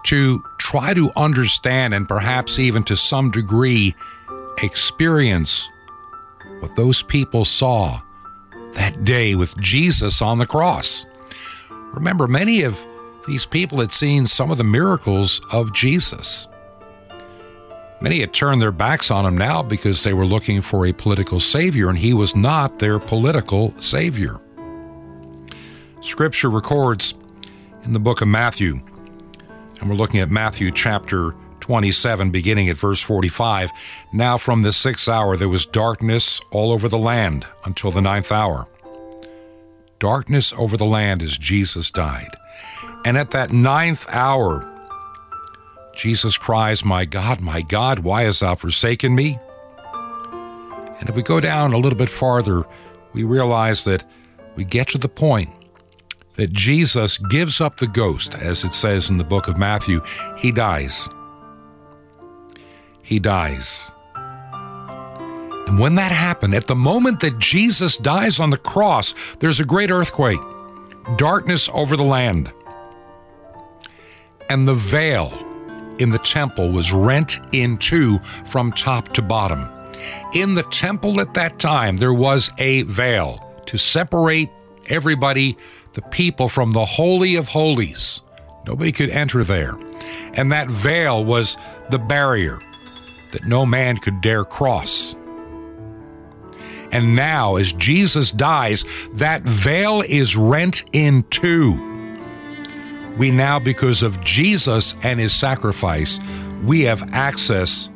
to 0.05 0.40
try 0.59 0.94
to 0.94 1.11
understand 1.16 1.92
and 1.92 2.07
perhaps 2.07 2.61
even 2.61 2.85
to 2.85 2.96
some 2.96 3.33
degree 3.33 3.92
experience 4.62 5.68
what 6.61 6.76
those 6.76 7.02
people 7.02 7.44
saw 7.44 8.00
that 8.74 9.02
day 9.02 9.35
with 9.35 9.61
Jesus 9.61 10.22
on 10.22 10.38
the 10.38 10.46
cross. 10.46 11.05
Remember, 11.94 12.29
many 12.29 12.62
of 12.62 12.87
these 13.26 13.44
people 13.44 13.81
had 13.81 13.90
seen 13.90 14.24
some 14.24 14.52
of 14.52 14.59
the 14.59 14.62
miracles 14.62 15.40
of 15.50 15.72
Jesus. 15.72 16.46
Many 18.00 18.20
had 18.20 18.33
turned 18.33 18.62
their 18.62 18.70
backs 18.70 19.11
on 19.11 19.26
him 19.26 19.37
now 19.37 19.64
because 19.64 20.05
they 20.05 20.14
were 20.14 20.26
looking 20.26 20.61
for 20.61 20.87
a 20.87 20.92
political 20.92 21.40
savior, 21.40 21.88
and 21.88 21.98
he 21.98 22.14
was 22.14 22.37
not 22.37 22.79
their 22.79 23.00
political 23.00 23.74
savior. 23.81 24.40
Scripture 26.07 26.51
records 26.51 27.14
in 27.83 27.92
the 27.92 27.99
book 27.99 28.21
of 28.21 28.29
Matthew, 28.29 28.81
and 29.81 29.90
we're 29.90 29.97
looking 29.97 30.21
at 30.21 30.31
Matthew 30.31 30.71
chapter 30.71 31.33
27, 31.59 32.31
beginning 32.31 32.69
at 32.69 32.77
verse 32.77 33.01
45. 33.01 33.73
Now 34.12 34.38
from 34.38 34.62
the 34.62 34.73
sixth 34.73 35.09
hour 35.09 35.37
there 35.37 35.49
was 35.49 35.66
darkness 35.66 36.40
all 36.53 36.71
over 36.71 36.88
the 36.88 36.97
land 36.97 37.45
until 37.64 37.90
the 37.90 38.01
ninth 38.01 38.31
hour. 38.31 38.69
Darkness 39.99 40.53
over 40.53 40.77
the 40.77 40.85
land 40.85 41.25
as 41.25 41.37
Jesus 41.37 41.90
died. 41.90 42.37
And 43.05 43.19
at 43.19 43.33
that 43.33 43.51
ninth 43.51 44.07
hour, 44.09 44.64
Jesus 45.97 46.37
cries, 46.37 46.85
My 46.85 47.05
God, 47.05 47.40
my 47.40 47.62
God, 47.62 47.99
why 47.99 48.23
hast 48.23 48.40
thou 48.40 48.55
forsaken 48.55 49.12
me? 49.12 49.40
And 51.01 51.09
if 51.09 51.16
we 51.16 51.23
go 51.23 51.40
down 51.40 51.73
a 51.73 51.79
little 51.79 51.99
bit 51.99 52.11
farther, 52.11 52.64
we 53.12 53.25
realize 53.25 53.83
that 53.87 54.09
we 54.55 54.64
get 54.64 54.87
to 54.90 54.99
the 54.99 55.09
point 55.09 55.51
that 56.37 56.53
Jesus 56.53 57.18
gives 57.18 57.61
up 57.61 57.77
the 57.77 57.87
ghost, 57.87 58.35
as 58.37 58.64
it 58.64 58.75
says 58.75 59.11
in 59.11 59.18
the 59.18 59.25
book 59.25 59.49
of 59.49 59.59
Matthew. 59.59 60.03
He 60.38 60.53
dies 60.53 61.09
he 63.07 63.20
dies. 63.20 63.92
And 64.16 65.79
when 65.79 65.94
that 65.94 66.11
happened, 66.11 66.55
at 66.57 66.66
the 66.66 66.75
moment 66.75 67.20
that 67.20 67.38
Jesus 67.38 67.96
dies 67.96 68.40
on 68.40 68.51
the 68.51 68.57
cross, 68.57 69.14
there's 69.38 69.61
a 69.61 69.64
great 69.64 69.92
earthquake, 69.92 70.40
darkness 71.16 71.70
over 71.72 71.96
the 71.96 72.05
land. 72.05 72.53
And 74.51 74.66
the 74.66 74.75
veil 74.75 75.33
in 75.99 76.11
the 76.11 76.18
temple 76.18 76.72
was 76.72 76.92
rent 76.92 77.38
in 77.53 77.79
two 77.79 78.18
from 78.44 78.72
top 78.72 79.12
to 79.14 79.22
bottom. 79.22 79.68
In 80.35 80.55
the 80.55 80.64
temple 80.64 81.20
at 81.20 81.35
that 81.35 81.61
time, 81.61 81.96
there 81.96 82.14
was 82.14 82.51
a 82.59 82.83
veil 82.83 83.62
to 83.66 83.79
separate 83.79 84.51
everybody, 84.88 85.57
the 85.97 86.03
people, 86.03 86.49
from 86.49 86.71
the 86.71 86.85
Holy 86.85 87.35
of 87.35 87.49
Holies. 87.49 88.21
Nobody 88.67 88.93
could 88.93 89.11
enter 89.11 89.43
there. 89.43 89.75
And 90.35 90.53
that 90.53 90.71
veil 90.71 91.25
was 91.25 91.57
the 91.91 91.99
barrier 91.99 92.61
that 93.33 93.47
no 93.47 93.67
man 93.67 93.97
could 93.97 94.21
dare 94.21 94.45
cross. 94.45 95.17
And 96.93 97.17
now, 97.17 97.57
as 97.57 97.73
Jesus 97.73 98.31
dies, 98.31 98.85
that 99.15 99.43
veil 99.43 100.03
is 100.03 100.37
rent 100.37 100.85
in 100.93 101.25
two. 101.31 101.73
We 103.17 103.31
now, 103.31 103.59
because 103.59 104.03
of 104.03 104.21
Jesus 104.21 104.95
and 105.03 105.19
his 105.19 105.35
sacrifice, 105.35 106.21
we 106.63 106.83
have 106.83 107.11
access 107.13 107.89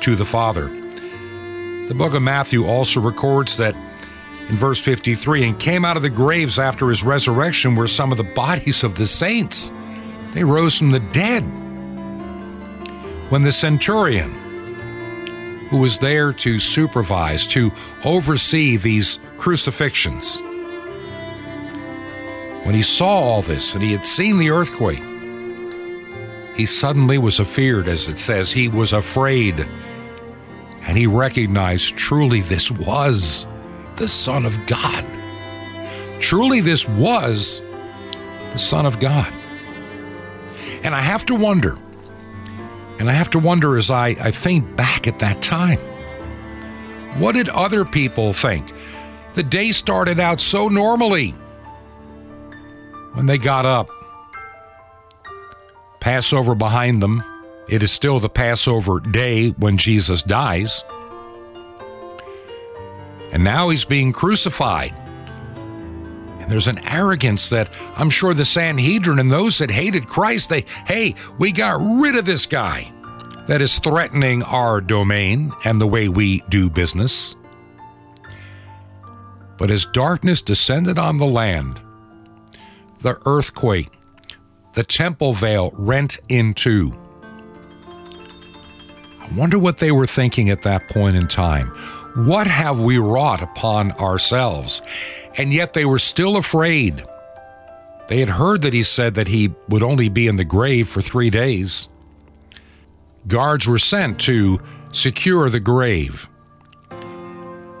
to 0.00 0.14
the 0.14 0.24
Father. 0.24 0.68
The 0.68 1.94
book 1.94 2.14
of 2.14 2.22
Matthew 2.22 2.64
also 2.66 3.00
records 3.00 3.56
that 3.56 3.74
in 4.48 4.56
verse 4.56 4.80
53 4.80 5.44
and 5.44 5.58
came 5.58 5.84
out 5.84 5.96
of 5.96 6.02
the 6.02 6.10
graves 6.10 6.58
after 6.58 6.88
his 6.88 7.02
resurrection 7.02 7.74
were 7.74 7.86
some 7.86 8.12
of 8.12 8.18
the 8.18 8.24
bodies 8.24 8.84
of 8.84 8.94
the 8.94 9.06
saints. 9.06 9.72
They 10.32 10.44
rose 10.44 10.78
from 10.78 10.90
the 10.90 11.00
dead. 11.00 11.42
When 13.30 13.42
the 13.42 13.52
centurion, 13.52 14.32
who 15.70 15.78
was 15.78 15.98
there 15.98 16.32
to 16.32 16.58
supervise, 16.58 17.46
to 17.48 17.72
oversee 18.04 18.76
these 18.76 19.18
crucifixions. 19.38 20.40
When 22.64 22.74
he 22.74 22.82
saw 22.82 23.06
all 23.06 23.42
this 23.42 23.74
and 23.74 23.82
he 23.82 23.92
had 23.92 24.04
seen 24.04 24.38
the 24.38 24.50
earthquake, 24.50 25.02
he 26.54 26.66
suddenly 26.66 27.18
was 27.18 27.40
afeared, 27.40 27.88
as 27.88 28.08
it 28.08 28.18
says. 28.18 28.52
He 28.52 28.68
was 28.68 28.92
afraid. 28.92 29.66
And 30.82 30.96
he 30.96 31.06
recognized 31.06 31.96
truly 31.96 32.40
this 32.40 32.70
was 32.70 33.46
the 33.96 34.08
Son 34.08 34.44
of 34.44 34.64
God. 34.66 35.04
Truly, 36.20 36.60
this 36.60 36.88
was 36.88 37.62
the 38.52 38.58
Son 38.58 38.86
of 38.86 39.00
God. 39.00 39.32
And 40.82 40.94
I 40.94 41.00
have 41.00 41.26
to 41.26 41.34
wonder 41.34 41.76
and 42.98 43.10
I 43.10 43.12
have 43.12 43.30
to 43.30 43.38
wonder 43.38 43.76
as 43.76 43.90
I, 43.90 44.08
I 44.08 44.30
think 44.30 44.76
back 44.76 45.08
at 45.08 45.18
that 45.18 45.42
time 45.42 45.78
what 47.18 47.36
did 47.36 47.48
other 47.48 47.84
people 47.84 48.32
think? 48.32 48.72
The 49.34 49.44
day 49.44 49.70
started 49.70 50.18
out 50.18 50.40
so 50.40 50.68
normally. 50.68 51.30
When 53.12 53.26
they 53.26 53.38
got 53.38 53.64
up, 53.64 53.88
Passover 56.00 56.56
behind 56.56 57.00
them, 57.00 57.22
it 57.68 57.84
is 57.84 57.92
still 57.92 58.18
the 58.18 58.28
Passover 58.28 58.98
day 58.98 59.50
when 59.50 59.76
Jesus 59.76 60.22
dies. 60.22 60.82
And 63.34 63.42
now 63.42 63.68
he's 63.68 63.84
being 63.84 64.12
crucified. 64.12 64.98
And 66.38 66.50
there's 66.50 66.68
an 66.68 66.78
arrogance 66.86 67.50
that 67.50 67.68
I'm 67.96 68.08
sure 68.08 68.32
the 68.32 68.44
Sanhedrin 68.44 69.18
and 69.18 69.30
those 69.30 69.58
that 69.58 69.70
hated 69.70 70.06
Christ, 70.06 70.50
they, 70.50 70.64
hey, 70.86 71.16
we 71.38 71.50
got 71.52 71.80
rid 72.00 72.14
of 72.14 72.24
this 72.24 72.46
guy 72.46 72.92
that 73.46 73.60
is 73.60 73.78
threatening 73.78 74.42
our 74.44 74.80
domain 74.80 75.52
and 75.64 75.80
the 75.80 75.86
way 75.86 76.08
we 76.08 76.42
do 76.48 76.70
business. 76.70 77.34
But 79.58 79.70
as 79.70 79.84
darkness 79.86 80.40
descended 80.40 80.98
on 80.98 81.16
the 81.16 81.26
land, 81.26 81.80
the 83.02 83.18
earthquake, 83.26 83.90
the 84.74 84.84
temple 84.84 85.32
veil 85.32 85.72
rent 85.76 86.18
in 86.28 86.54
two. 86.54 86.92
I 89.18 89.28
wonder 89.36 89.58
what 89.58 89.78
they 89.78 89.90
were 89.90 90.06
thinking 90.06 90.50
at 90.50 90.62
that 90.62 90.88
point 90.88 91.16
in 91.16 91.26
time. 91.26 91.72
What 92.14 92.46
have 92.46 92.78
we 92.78 92.98
wrought 92.98 93.42
upon 93.42 93.92
ourselves? 93.92 94.82
And 95.36 95.52
yet 95.52 95.72
they 95.72 95.84
were 95.84 95.98
still 95.98 96.36
afraid. 96.36 97.02
They 98.06 98.20
had 98.20 98.28
heard 98.28 98.62
that 98.62 98.72
he 98.72 98.84
said 98.84 99.14
that 99.14 99.28
he 99.28 99.52
would 99.68 99.82
only 99.82 100.08
be 100.08 100.28
in 100.28 100.36
the 100.36 100.44
grave 100.44 100.88
for 100.88 101.00
three 101.00 101.30
days. 101.30 101.88
Guards 103.26 103.66
were 103.66 103.78
sent 103.78 104.20
to 104.22 104.60
secure 104.92 105.50
the 105.50 105.60
grave. 105.60 106.28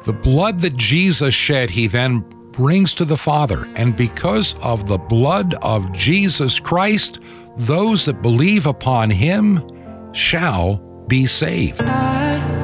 The 0.04 0.12
blood 0.12 0.60
that 0.62 0.76
Jesus 0.76 1.32
shed, 1.32 1.70
he 1.70 1.86
then 1.86 2.20
brings 2.50 2.94
to 2.96 3.04
the 3.04 3.16
Father. 3.16 3.70
And 3.76 3.96
because 3.96 4.56
of 4.62 4.86
the 4.86 4.98
blood 4.98 5.54
of 5.62 5.92
Jesus 5.92 6.58
Christ, 6.58 7.20
those 7.56 8.06
that 8.06 8.20
believe 8.22 8.66
upon 8.66 9.10
him 9.10 9.66
shall 10.12 10.76
be 11.06 11.26
saved. 11.26 11.82
I 11.82 12.63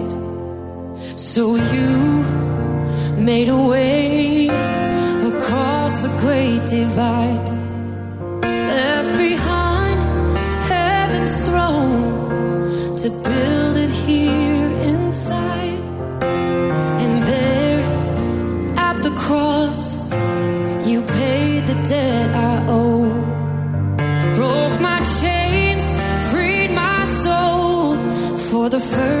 So 1.21 1.55
you 1.55 2.23
made 3.15 3.47
a 3.47 3.55
way 3.55 4.47
across 4.47 6.01
the 6.01 6.09
great 6.19 6.65
divide. 6.65 7.47
Left 8.41 9.15
behind 9.19 10.01
heaven's 10.63 11.47
throne 11.47 12.95
to 12.95 13.09
build 13.09 13.77
it 13.77 13.91
here 13.91 14.71
inside. 14.81 15.79
And 17.03 17.23
there 17.23 17.83
at 18.75 19.03
the 19.03 19.11
cross, 19.11 20.11
you 20.89 21.03
paid 21.03 21.67
the 21.67 21.77
debt 21.87 22.35
I 22.35 22.65
owe. 22.67 23.13
Broke 24.33 24.81
my 24.81 24.99
chains, 25.21 25.85
freed 26.31 26.71
my 26.71 27.03
soul. 27.03 27.95
For 28.49 28.69
the 28.69 28.79
first 28.79 29.20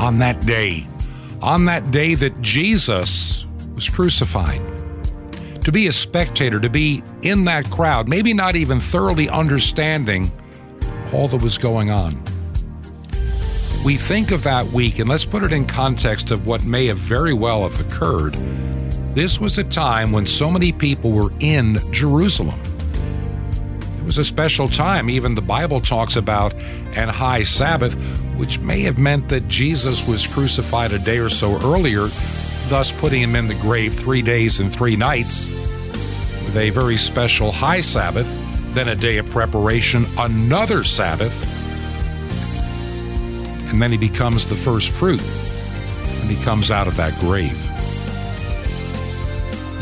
on 0.00 0.18
that 0.18 0.44
day, 0.44 0.86
on 1.40 1.66
that 1.66 1.90
day 1.90 2.14
that 2.16 2.40
Jesus 2.42 3.46
was 3.74 3.88
crucified. 3.88 4.60
To 5.64 5.70
be 5.70 5.86
a 5.86 5.92
spectator, 5.92 6.58
to 6.58 6.70
be 6.70 7.02
in 7.22 7.44
that 7.44 7.70
crowd, 7.70 8.08
maybe 8.08 8.32
not 8.32 8.56
even 8.56 8.80
thoroughly 8.80 9.28
understanding 9.28 10.32
all 11.12 11.28
that 11.28 11.42
was 11.42 11.58
going 11.58 11.90
on. 11.90 12.22
We 13.84 13.96
think 13.96 14.30
of 14.30 14.42
that 14.42 14.66
week, 14.66 14.98
and 14.98 15.08
let's 15.08 15.26
put 15.26 15.42
it 15.42 15.52
in 15.52 15.66
context 15.66 16.30
of 16.30 16.46
what 16.46 16.64
may 16.64 16.86
have 16.86 16.98
very 16.98 17.34
well 17.34 17.68
have 17.68 17.78
occurred 17.80 18.36
this 19.14 19.40
was 19.40 19.58
a 19.58 19.64
time 19.64 20.12
when 20.12 20.24
so 20.24 20.48
many 20.52 20.70
people 20.70 21.10
were 21.10 21.32
in 21.40 21.80
Jerusalem. 21.90 22.60
Was 24.10 24.18
a 24.18 24.24
special 24.24 24.66
time. 24.66 25.08
Even 25.08 25.36
the 25.36 25.40
Bible 25.40 25.80
talks 25.80 26.16
about 26.16 26.52
an 26.96 27.08
high 27.08 27.44
Sabbath, 27.44 27.94
which 28.36 28.58
may 28.58 28.80
have 28.80 28.98
meant 28.98 29.28
that 29.28 29.46
Jesus 29.46 30.04
was 30.04 30.26
crucified 30.26 30.90
a 30.90 30.98
day 30.98 31.18
or 31.18 31.28
so 31.28 31.54
earlier, 31.58 32.08
thus 32.68 32.90
putting 32.90 33.22
him 33.22 33.36
in 33.36 33.46
the 33.46 33.54
grave 33.54 33.94
three 33.94 34.20
days 34.20 34.58
and 34.58 34.74
three 34.74 34.96
nights, 34.96 35.46
with 35.46 36.56
a 36.56 36.70
very 36.70 36.96
special 36.96 37.52
high 37.52 37.80
Sabbath, 37.80 38.26
then 38.74 38.88
a 38.88 38.96
day 38.96 39.18
of 39.18 39.30
preparation, 39.30 40.04
another 40.18 40.82
Sabbath, 40.82 41.32
and 43.70 43.80
then 43.80 43.92
he 43.92 43.96
becomes 43.96 44.44
the 44.44 44.56
first 44.56 44.90
fruit, 44.90 45.22
and 45.22 46.28
he 46.28 46.42
comes 46.42 46.72
out 46.72 46.88
of 46.88 46.96
that 46.96 47.16
grave 47.20 47.56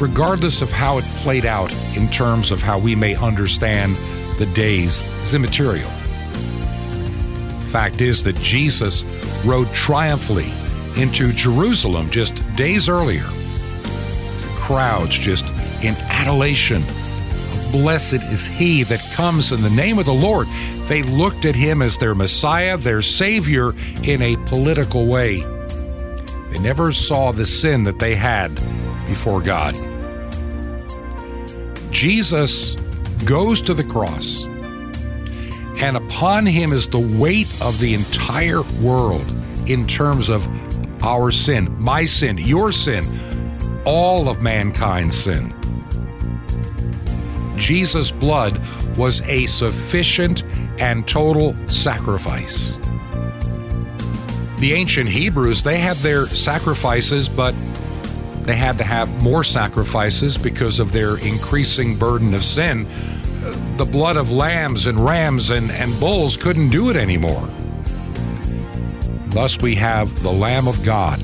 regardless 0.01 0.63
of 0.63 0.71
how 0.71 0.97
it 0.97 1.05
played 1.17 1.45
out 1.45 1.75
in 1.97 2.07
terms 2.11 2.53
of 2.53 2.63
how 2.63 2.79
we 2.79 2.95
may 2.95 3.17
understand 3.17 3.97
the 4.39 4.47
days, 4.47 5.03
is 5.23 5.35
immaterial. 5.35 5.91
Fact 7.71 8.01
is 8.01 8.23
that 8.25 8.37
Jesus 8.37 9.05
rode 9.45 9.69
triumphantly 9.75 10.51
into 11.01 11.33
Jerusalem 11.33 12.11
just 12.11 12.35
days 12.55 12.89
earlier. 12.89 13.23
The 13.23 14.55
crowds 14.57 15.19
just 15.19 15.45
in 15.83 15.95
adulation 16.09 16.83
Blessed 17.71 18.15
is 18.15 18.47
he 18.47 18.83
that 18.85 19.01
comes 19.13 19.53
in 19.53 19.61
the 19.61 19.71
name 19.71 19.99
of 19.99 20.07
the 20.07 20.15
Lord. 20.15 20.49
They 20.87 21.03
looked 21.03 21.45
at 21.45 21.55
him 21.55 21.83
as 21.83 21.99
their 21.99 22.15
Messiah, 22.15 22.79
their 22.79 23.03
Savior, 23.03 23.75
in 24.03 24.23
a 24.23 24.37
political 24.47 25.07
way. 25.07 25.41
They 26.51 26.59
never 26.61 26.95
saw 26.95 27.31
the 27.31 27.45
sin 27.45 27.85
that 27.85 27.99
they 27.99 28.15
had 28.15 28.55
before 29.07 29.43
God. 29.43 29.75
Jesus 31.91 32.75
goes 33.25 33.61
to 33.63 33.75
the 33.75 33.85
cross, 33.85 34.45
and 35.81 35.97
upon 35.97 36.47
him 36.47 36.73
is 36.73 36.87
the 36.89 37.19
weight 37.19 37.49
of 37.63 37.79
the 37.79 37.95
entire 37.95 38.63
world 38.81 39.27
in 39.67 39.87
terms 39.87 40.29
of 40.29 40.47
our 41.03 41.31
sin, 41.31 41.75
my 41.81 42.05
sin, 42.05 42.39
your 42.39 42.73
sin, 42.73 43.07
all 43.85 44.29
of 44.29 44.43
mankind's 44.43 45.17
sin. 45.17 45.55
Jesus' 47.57 48.11
blood 48.11 48.61
was 48.97 49.21
a 49.23 49.47
sufficient 49.47 50.45
and 50.79 51.07
total 51.07 51.57
sacrifice. 51.69 52.79
The 54.59 54.73
ancient 54.73 55.09
Hebrews, 55.09 55.63
they 55.63 55.79
had 55.79 55.97
their 55.99 56.27
sacrifices, 56.27 57.29
but 57.29 57.55
they 58.49 58.57
had 58.57 58.79
to 58.79 58.85
have 58.85 59.23
more 59.23 59.45
sacrifices 59.45 60.39
because 60.39 60.81
of 60.81 60.91
their 60.91 61.19
increasing 61.19 61.95
burden 61.95 62.33
of 62.33 62.43
sin. 62.43 62.87
The 63.77 63.85
blood 63.85 64.17
of 64.17 64.33
lambs 64.33 64.87
and 64.87 64.99
rams 64.99 65.51
and, 65.51 65.71
and 65.71 65.93
bulls 66.01 66.35
couldn't 66.39 66.71
do 66.71 66.89
it 66.89 66.97
anymore. 66.97 67.47
Thus, 69.27 69.61
we 69.61 69.75
have 69.75 70.23
the 70.23 70.33
Lamb 70.33 70.67
of 70.67 70.83
God. 70.83 71.21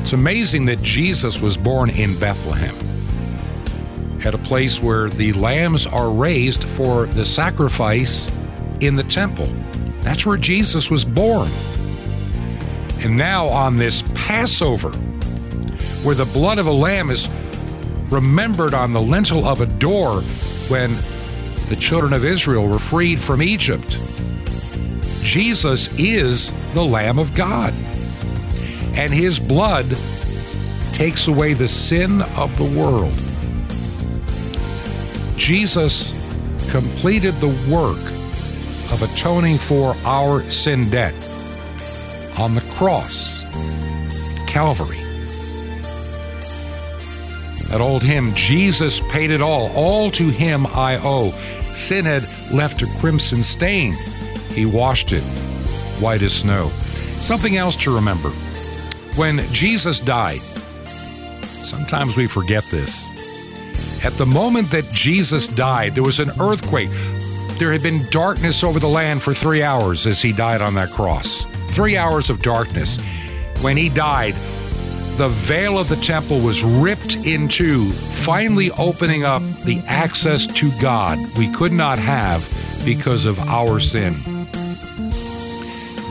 It's 0.00 0.12
amazing 0.12 0.64
that 0.64 0.82
Jesus 0.82 1.40
was 1.40 1.56
born 1.56 1.90
in 1.90 2.18
Bethlehem, 2.18 2.74
at 4.26 4.34
a 4.34 4.38
place 4.38 4.82
where 4.82 5.08
the 5.10 5.32
lambs 5.34 5.86
are 5.86 6.10
raised 6.10 6.64
for 6.64 7.06
the 7.06 7.24
sacrifice 7.24 8.32
in 8.80 8.96
the 8.96 9.04
temple. 9.04 9.46
That's 10.00 10.26
where 10.26 10.36
Jesus 10.36 10.90
was 10.90 11.04
born. 11.04 11.52
And 12.98 13.16
now, 13.16 13.46
on 13.46 13.76
this 13.76 14.02
Passover, 14.16 14.92
where 16.02 16.14
the 16.14 16.24
blood 16.26 16.58
of 16.58 16.66
a 16.66 16.72
lamb 16.72 17.10
is 17.10 17.28
remembered 18.10 18.74
on 18.74 18.92
the 18.92 19.00
lintel 19.00 19.46
of 19.46 19.60
a 19.60 19.66
door 19.66 20.20
when 20.68 20.94
the 21.68 21.76
children 21.76 22.12
of 22.12 22.24
Israel 22.24 22.68
were 22.68 22.78
freed 22.78 23.18
from 23.18 23.42
Egypt, 23.42 23.98
Jesus 25.22 25.88
is 25.98 26.52
the 26.74 26.84
Lamb 26.84 27.18
of 27.18 27.34
God. 27.34 27.72
And 28.94 29.12
his 29.12 29.38
blood 29.38 29.86
takes 30.92 31.28
away 31.28 31.54
the 31.54 31.68
sin 31.68 32.20
of 32.36 32.56
the 32.58 32.78
world. 32.78 33.14
Jesus 35.38 36.10
completed 36.70 37.34
the 37.34 37.48
work 37.70 38.00
of 38.92 39.02
atoning 39.02 39.58
for 39.58 39.96
our 40.04 40.42
sin 40.50 40.90
debt 40.90 41.14
on 42.38 42.54
the 42.54 42.60
cross, 42.72 43.42
Calvary. 44.46 45.01
That 47.72 47.80
old 47.80 48.04
hymn, 48.04 48.34
Jesus 48.34 49.00
paid 49.10 49.32
it 49.32 49.42
all, 49.42 49.72
all 49.74 50.10
to 50.12 50.28
him 50.28 50.66
I 50.68 51.00
owe. 51.02 51.30
Sin 51.72 52.04
had 52.04 52.22
left 52.52 52.82
a 52.82 52.86
crimson 53.00 53.42
stain 53.42 53.94
he 54.52 54.66
washed 54.66 55.12
it 55.12 55.22
white 56.00 56.22
as 56.22 56.34
snow. 56.34 56.68
Something 57.18 57.56
else 57.56 57.76
to 57.76 57.94
remember 57.94 58.30
when 59.16 59.38
Jesus 59.52 59.98
died, 59.98 60.40
sometimes 60.40 62.16
we 62.16 62.26
forget 62.26 62.64
this. 62.70 63.08
At 64.04 64.12
the 64.14 64.26
moment 64.26 64.70
that 64.72 64.88
Jesus 64.92 65.46
died, 65.46 65.94
there 65.94 66.02
was 66.02 66.20
an 66.20 66.30
earthquake. 66.40 66.90
There 67.58 67.72
had 67.72 67.82
been 67.82 68.04
darkness 68.10 68.64
over 68.64 68.80
the 68.80 68.88
land 68.88 69.22
for 69.22 69.32
three 69.32 69.62
hours 69.62 70.06
as 70.06 70.20
he 70.20 70.32
died 70.32 70.60
on 70.60 70.74
that 70.74 70.90
cross. 70.90 71.44
Three 71.68 71.96
hours 71.96 72.28
of 72.28 72.42
darkness. 72.42 72.98
When 73.60 73.76
he 73.76 73.88
died, 73.88 74.34
the 75.16 75.28
veil 75.28 75.78
of 75.78 75.88
the 75.88 75.96
temple 75.96 76.40
was 76.40 76.62
ripped 76.62 77.16
in 77.16 77.48
two, 77.48 77.90
finally 77.90 78.70
opening 78.72 79.24
up 79.24 79.42
the 79.64 79.82
access 79.86 80.46
to 80.46 80.70
God 80.80 81.18
we 81.36 81.50
could 81.52 81.72
not 81.72 81.98
have 81.98 82.42
because 82.84 83.26
of 83.26 83.38
our 83.40 83.78
sin. 83.78 84.14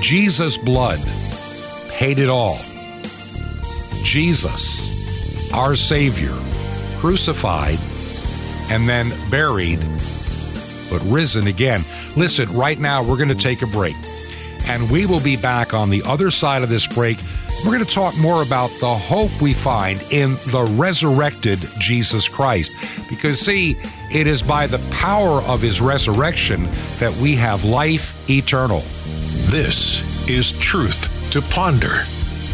Jesus' 0.02 0.58
blood 0.58 1.00
paid 1.90 2.20
it 2.20 2.30
all. 2.30 2.58
Jesus, 4.04 5.52
our 5.54 5.76
Savior, 5.76 6.34
crucified 6.98 7.80
and 8.70 8.88
then 8.88 9.12
buried, 9.30 9.80
but 10.90 11.02
risen 11.06 11.48
again. 11.48 11.84
Listen, 12.16 12.52
right 12.56 12.80
now 12.80 13.04
we're 13.04 13.18
going 13.18 13.30
to 13.30 13.36
take 13.36 13.62
a 13.62 13.68
break, 13.68 13.96
and 14.66 14.90
we 14.90 15.06
will 15.06 15.20
be 15.20 15.38
back 15.38 15.74
on 15.74 15.90
the 15.90 16.02
other 16.06 16.32
side 16.32 16.64
of 16.64 16.70
this 16.70 16.88
break. 16.88 17.18
We're 17.64 17.74
going 17.74 17.86
to 17.86 17.94
talk 17.94 18.18
more 18.18 18.42
about 18.42 18.72
the 18.80 18.92
hope 18.92 19.30
we 19.40 19.54
find 19.54 20.02
in 20.12 20.32
the 20.48 20.68
resurrected 20.78 21.60
Jesus 21.80 22.28
Christ. 22.28 22.76
Because, 23.08 23.40
see, 23.40 23.78
it 24.10 24.26
is 24.26 24.42
by 24.42 24.66
the 24.66 24.80
power 24.90 25.44
of 25.44 25.62
his 25.62 25.80
resurrection 25.80 26.68
that 26.98 27.16
we 27.22 27.36
have 27.36 27.64
life 27.64 28.28
eternal. 28.28 28.80
This 29.52 30.28
is 30.28 30.58
Truth 30.58 31.32
to 31.34 31.42
Ponder 31.44 32.04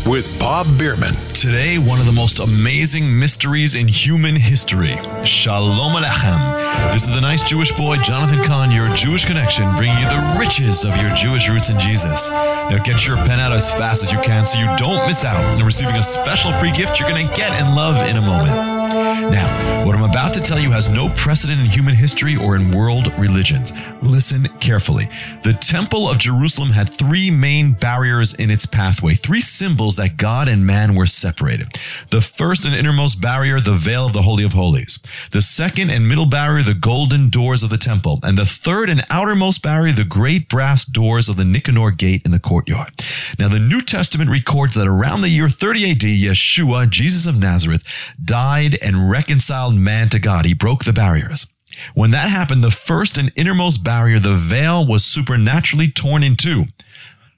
with 0.08 0.40
Bob 0.40 0.66
Bierman. 0.78 1.14
Today, 1.34 1.78
one 1.78 2.00
of 2.00 2.06
the 2.06 2.12
most 2.12 2.40
amazing 2.40 3.20
mysteries 3.20 3.76
in 3.76 3.88
human 3.88 4.36
history. 4.36 4.98
Shalom 5.26 5.94
Alechem. 5.94 6.94
This 6.94 7.04
is 7.04 7.10
the 7.10 7.20
nice 7.20 7.44
Jewish 7.44 7.72
boy, 7.74 7.98
Jonathan 7.98 8.44
Cahn, 8.46 8.72
your 8.72 8.88
Jewish 8.96 9.26
connection, 9.26 9.70
bringing 9.76 9.98
you 9.98 10.06
the 10.06 10.36
riches 10.40 10.86
of 10.86 10.96
your 10.98 11.14
Jewish 11.16 11.50
roots 11.50 11.70
in 11.70 11.80
Jesus. 11.80 12.30
Now, 12.30 12.82
get 12.84 13.06
your 13.06 13.18
pen 13.18 13.40
out 13.40 13.52
as 13.52 13.70
fast 13.72 14.02
as 14.04 14.12
you 14.12 14.20
can 14.20 14.46
so 14.46 14.58
you 14.60 14.66
don't 14.78 15.06
miss 15.08 15.26
out 15.26 15.44
on 15.44 15.66
receiving 15.66 15.96
a 15.96 16.04
special 16.04 16.54
free 16.54 16.72
gift 16.72 17.00
you're 17.00 17.10
going 17.10 17.28
to 17.28 17.36
get 17.36 17.52
and 17.52 17.76
love 17.76 18.08
in 18.08 18.16
a 18.16 18.22
moment. 18.22 19.07
Now, 19.08 19.86
what 19.86 19.96
I'm 19.96 20.04
about 20.04 20.34
to 20.34 20.42
tell 20.42 20.60
you 20.60 20.70
has 20.72 20.90
no 20.90 21.08
precedent 21.16 21.62
in 21.62 21.66
human 21.68 21.96
history 21.96 22.36
or 22.36 22.58
in 22.58 22.72
world 22.72 23.08
religions. 23.18 23.72
Listen 24.02 24.50
carefully. 24.60 25.08
The 25.44 25.54
Temple 25.54 26.10
of 26.10 26.18
Jerusalem 26.18 26.72
had 26.72 26.94
three 26.94 27.32
main 27.32 27.72
barriers 27.72 28.34
in 28.34 28.52
its 28.52 28.66
pathway, 28.66 29.16
three 29.16 29.40
symbols 29.40 29.96
that 29.96 30.18
God 30.18 30.50
and 30.50 30.68
man 30.68 30.94
were 30.94 31.06
separated. 31.06 31.80
The 32.10 32.20
first 32.20 32.66
and 32.66 32.76
innermost 32.76 33.22
barrier, 33.22 33.62
the 33.62 33.78
veil 33.78 34.08
of 34.08 34.12
the 34.12 34.24
Holy 34.24 34.44
of 34.44 34.52
Holies. 34.52 35.00
The 35.32 35.42
second 35.42 35.90
and 35.90 36.10
middle 36.10 36.26
barrier, 36.26 36.64
the 36.64 36.74
golden 36.74 37.30
doors 37.30 37.64
of 37.64 37.70
the 37.70 37.78
temple. 37.78 38.20
And 38.24 38.38
the 38.38 38.46
third 38.46 38.90
and 38.90 39.06
outermost 39.10 39.64
barrier, 39.64 39.94
the 39.94 40.04
great 40.04 40.50
brass 40.50 40.84
doors 40.84 41.30
of 41.30 41.38
the 41.38 41.46
Nicanor 41.46 41.92
gate 41.92 42.24
in 42.26 42.32
the 42.32 42.40
courtyard. 42.40 42.92
Now, 43.40 43.48
the 43.48 43.60
New 43.60 43.80
Testament 43.80 44.30
records 44.30 44.76
that 44.76 44.86
around 44.86 45.22
the 45.22 45.30
year 45.30 45.48
30 45.48 45.92
AD, 45.92 46.02
Yeshua, 46.02 46.90
Jesus 46.90 47.26
of 47.26 47.38
Nazareth, 47.38 47.86
died 48.22 48.78
and 48.82 48.97
reconciled 49.00 49.76
man 49.76 50.10
to 50.10 50.20
God. 50.20 50.46
He 50.46 50.54
broke 50.54 50.84
the 50.84 50.94
barriers. 50.94 51.48
When 51.94 52.12
that 52.12 52.30
happened, 52.30 52.64
the 52.64 52.72
first 52.72 53.18
and 53.18 53.32
innermost 53.36 53.84
barrier, 53.84 54.20
the 54.20 54.36
veil, 54.36 54.86
was 54.86 55.06
supernaturally 55.06 55.92
torn 55.92 56.24
in 56.24 56.36
two. 56.36 56.66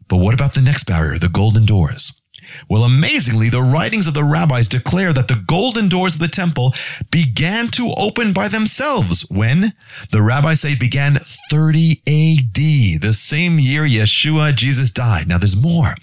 But 0.07 0.17
what 0.17 0.33
about 0.33 0.53
the 0.53 0.61
next 0.61 0.85
barrier, 0.85 1.19
the 1.19 1.29
golden 1.29 1.65
doors? 1.65 2.18
Well, 2.69 2.83
amazingly, 2.83 3.49
the 3.49 3.61
writings 3.61 4.07
of 4.07 4.13
the 4.13 4.23
rabbis 4.23 4.67
declare 4.67 5.13
that 5.13 5.27
the 5.27 5.35
golden 5.35 5.89
doors 5.89 6.15
of 6.15 6.19
the 6.19 6.27
temple 6.27 6.73
began 7.11 7.69
to 7.69 7.93
open 7.97 8.33
by 8.33 8.47
themselves 8.47 9.21
when 9.29 9.73
the 10.11 10.21
rabbis 10.21 10.61
say 10.61 10.73
it 10.73 10.79
began 10.79 11.19
30 11.49 12.01
AD, 12.07 13.01
the 13.01 13.13
same 13.13 13.59
year 13.59 13.83
Yeshua, 13.83 14.55
Jesus 14.55 14.91
died. 14.91 15.27
Now 15.27 15.37
there's 15.37 15.55
more. 15.55 15.93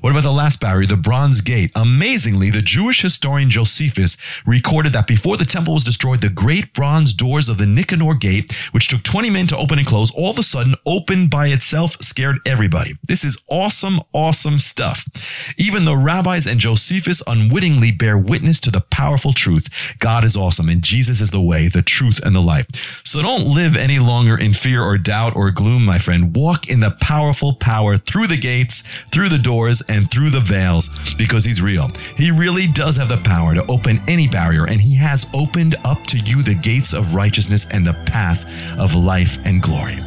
What 0.00 0.10
about 0.10 0.22
the 0.22 0.32
last 0.32 0.60
barrier, 0.60 0.86
the 0.86 0.96
bronze 0.96 1.40
gate? 1.40 1.70
Amazingly, 1.74 2.50
the 2.50 2.62
Jewish 2.62 3.02
historian 3.02 3.50
Josephus 3.50 4.16
recorded 4.46 4.92
that 4.92 5.06
before 5.06 5.36
the 5.36 5.44
temple 5.44 5.74
was 5.74 5.84
destroyed, 5.84 6.20
the 6.20 6.28
great 6.28 6.72
bronze 6.72 7.12
doors 7.12 7.48
of 7.48 7.58
the 7.58 7.66
Nicanor 7.66 8.14
gate, 8.14 8.52
which 8.72 8.88
took 8.88 9.02
20 9.02 9.30
men 9.30 9.46
to 9.48 9.56
open 9.56 9.78
and 9.78 9.86
close, 9.86 10.10
all 10.12 10.30
of 10.30 10.38
a 10.38 10.42
sudden 10.42 10.74
opened 10.84 11.30
by 11.30 11.48
itself, 11.48 11.96
scared 12.00 12.38
everybody. 12.46 12.94
This 13.06 13.24
is 13.24 13.42
awesome, 13.48 14.00
awesome 14.12 14.58
stuff. 14.58 15.06
Even 15.56 15.84
the 15.84 15.95
rabbis 15.96 16.46
and 16.46 16.60
Josephus 16.60 17.22
unwittingly 17.26 17.90
bear 17.90 18.16
witness 18.16 18.58
to 18.60 18.70
the 18.70 18.80
powerful 18.80 19.32
truth. 19.32 19.68
God 19.98 20.24
is 20.24 20.36
awesome 20.36 20.68
and 20.68 20.82
Jesus 20.82 21.20
is 21.20 21.30
the 21.30 21.40
way, 21.40 21.68
the 21.68 21.82
truth, 21.82 22.20
and 22.24 22.34
the 22.34 22.40
life. 22.40 22.66
So 23.04 23.22
don't 23.22 23.46
live 23.46 23.76
any 23.76 23.98
longer 23.98 24.38
in 24.38 24.52
fear 24.52 24.82
or 24.82 24.98
doubt 24.98 25.36
or 25.36 25.50
gloom, 25.50 25.84
my 25.84 25.98
friend. 25.98 26.34
Walk 26.34 26.68
in 26.68 26.80
the 26.80 26.96
powerful 27.00 27.54
power 27.54 27.98
through 27.98 28.26
the 28.26 28.36
gates, 28.36 28.82
through 29.12 29.28
the 29.28 29.38
doors, 29.38 29.82
and 29.88 30.10
through 30.10 30.30
the 30.30 30.40
veils 30.40 30.90
because 31.16 31.44
he's 31.44 31.62
real. 31.62 31.90
He 32.16 32.30
really 32.30 32.66
does 32.66 32.96
have 32.96 33.08
the 33.08 33.18
power 33.18 33.54
to 33.54 33.66
open 33.66 34.02
any 34.08 34.28
barrier 34.28 34.66
and 34.66 34.80
he 34.80 34.94
has 34.96 35.26
opened 35.34 35.76
up 35.84 36.04
to 36.08 36.18
you 36.18 36.42
the 36.42 36.54
gates 36.54 36.92
of 36.92 37.14
righteousness 37.14 37.66
and 37.70 37.86
the 37.86 37.94
path 38.06 38.44
of 38.78 38.94
life 38.94 39.38
and 39.44 39.62
glory. 39.62 40.00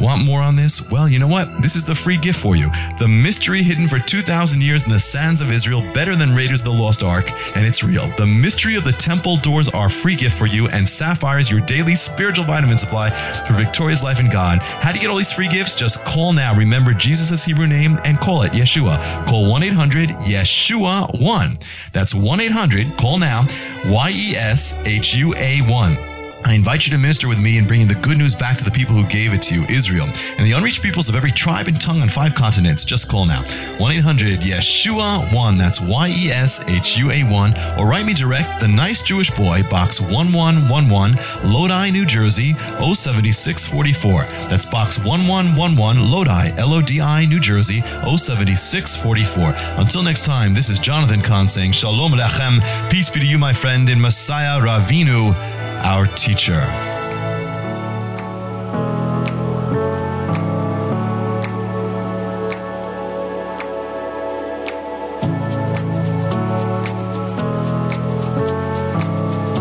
Want 0.00 0.24
more 0.24 0.40
on 0.40 0.56
this? 0.56 0.90
Well, 0.90 1.06
you 1.06 1.18
know 1.18 1.26
what? 1.26 1.60
This 1.60 1.76
is 1.76 1.84
the 1.84 1.94
free 1.94 2.16
gift 2.16 2.40
for 2.40 2.56
you. 2.56 2.70
The 2.98 3.06
mystery 3.06 3.62
hidden 3.62 3.86
for 3.86 3.98
2,000 3.98 4.62
years 4.62 4.84
in 4.84 4.88
the 4.88 4.98
sands 4.98 5.42
of 5.42 5.52
Israel, 5.52 5.82
better 5.92 6.16
than 6.16 6.34
Raiders 6.34 6.60
of 6.60 6.64
the 6.64 6.72
Lost 6.72 7.02
Ark, 7.02 7.30
and 7.54 7.66
it's 7.66 7.84
real. 7.84 8.10
The 8.16 8.24
mystery 8.24 8.76
of 8.76 8.84
the 8.84 8.92
temple 8.92 9.36
doors 9.36 9.68
are 9.68 9.90
free 9.90 10.16
gift 10.16 10.38
for 10.38 10.46
you, 10.46 10.68
and 10.68 10.88
Sapphire 10.88 11.38
is 11.38 11.50
your 11.50 11.60
daily 11.60 11.94
spiritual 11.94 12.46
vitamin 12.46 12.78
supply 12.78 13.10
for 13.46 13.52
victorious 13.52 14.02
life 14.02 14.20
in 14.20 14.30
God. 14.30 14.60
How 14.62 14.90
do 14.90 14.96
you 14.96 15.02
get 15.02 15.10
all 15.10 15.18
these 15.18 15.34
free 15.34 15.48
gifts? 15.48 15.76
Just 15.76 16.02
call 16.06 16.32
now. 16.32 16.56
Remember 16.56 16.94
Jesus' 16.94 17.44
Hebrew 17.44 17.66
name 17.66 17.98
and 18.04 18.18
call 18.18 18.42
it 18.42 18.52
Yeshua. 18.52 19.26
Call 19.26 19.50
1 19.50 19.62
800 19.64 20.10
Yeshua 20.10 21.20
1. 21.20 21.58
That's 21.92 22.14
1 22.14 22.40
800, 22.40 22.96
call 22.96 23.18
now, 23.18 23.46
Y 23.84 24.10
E 24.14 24.36
S 24.36 24.78
H 24.86 25.14
U 25.16 25.34
A 25.36 25.60
1. 25.60 26.09
I 26.44 26.54
invite 26.54 26.86
you 26.86 26.90
to 26.92 26.98
minister 26.98 27.28
with 27.28 27.38
me 27.38 27.58
in 27.58 27.66
bringing 27.66 27.86
the 27.86 27.94
good 27.94 28.16
news 28.18 28.34
back 28.34 28.56
to 28.56 28.64
the 28.64 28.70
people 28.70 28.94
who 28.94 29.06
gave 29.06 29.32
it 29.32 29.42
to 29.42 29.54
you, 29.54 29.64
Israel, 29.66 30.06
and 30.06 30.46
the 30.46 30.52
unreached 30.52 30.82
peoples 30.82 31.08
of 31.08 31.14
every 31.14 31.30
tribe 31.32 31.68
and 31.68 31.80
tongue 31.80 32.00
on 32.00 32.08
five 32.08 32.34
continents. 32.34 32.84
Just 32.84 33.08
call 33.08 33.26
now. 33.26 33.42
1 33.78 33.92
800 33.92 34.40
Yeshua 34.40 35.32
1. 35.32 35.56
That's 35.56 35.80
Y 35.80 36.08
E 36.08 36.30
S 36.30 36.62
H 36.68 36.96
U 36.98 37.10
A 37.10 37.22
1. 37.22 37.54
Or 37.78 37.86
write 37.86 38.06
me 38.06 38.14
direct, 38.14 38.60
The 38.60 38.68
Nice 38.68 39.02
Jewish 39.02 39.30
Boy, 39.30 39.62
Box 39.68 40.00
1111, 40.00 41.52
Lodi, 41.52 41.90
New 41.90 42.06
Jersey 42.06 42.54
07644. 42.54 44.24
That's 44.48 44.64
Box 44.64 44.98
1111, 44.98 46.10
Lodi, 46.10 46.58
L 46.58 46.72
O 46.72 46.80
D 46.80 47.00
I, 47.00 47.26
New 47.26 47.40
Jersey 47.40 47.80
07644. 47.82 49.52
Until 49.78 50.02
next 50.02 50.24
time, 50.24 50.54
this 50.54 50.68
is 50.68 50.78
Jonathan 50.78 51.22
Cahn 51.22 51.46
saying 51.46 51.72
Shalom 51.72 52.12
Lechem. 52.12 52.60
Peace 52.90 53.10
be 53.10 53.20
to 53.20 53.26
you, 53.26 53.38
my 53.38 53.52
friend, 53.52 53.90
in 53.90 54.00
Messiah 54.00 54.58
Ravinu 54.60 55.59
our 55.82 56.06
teacher. 56.06 56.60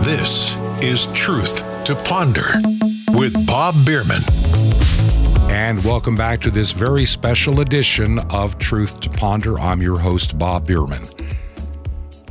This 0.03 0.57
is 0.81 1.07
Truth 1.13 1.63
to 1.85 1.95
Ponder 1.95 2.47
with 3.13 3.45
Bob 3.47 3.75
Bierman. 3.85 4.21
And 5.49 5.83
welcome 5.85 6.15
back 6.15 6.41
to 6.41 6.51
this 6.51 6.71
very 6.73 7.05
special 7.05 7.61
edition 7.61 8.19
of 8.29 8.59
Truth 8.59 8.99
to 9.01 9.09
Ponder. 9.09 9.59
I'm 9.59 9.81
your 9.81 9.97
host, 9.97 10.37
Bob 10.37 10.67
Bierman. 10.67 11.05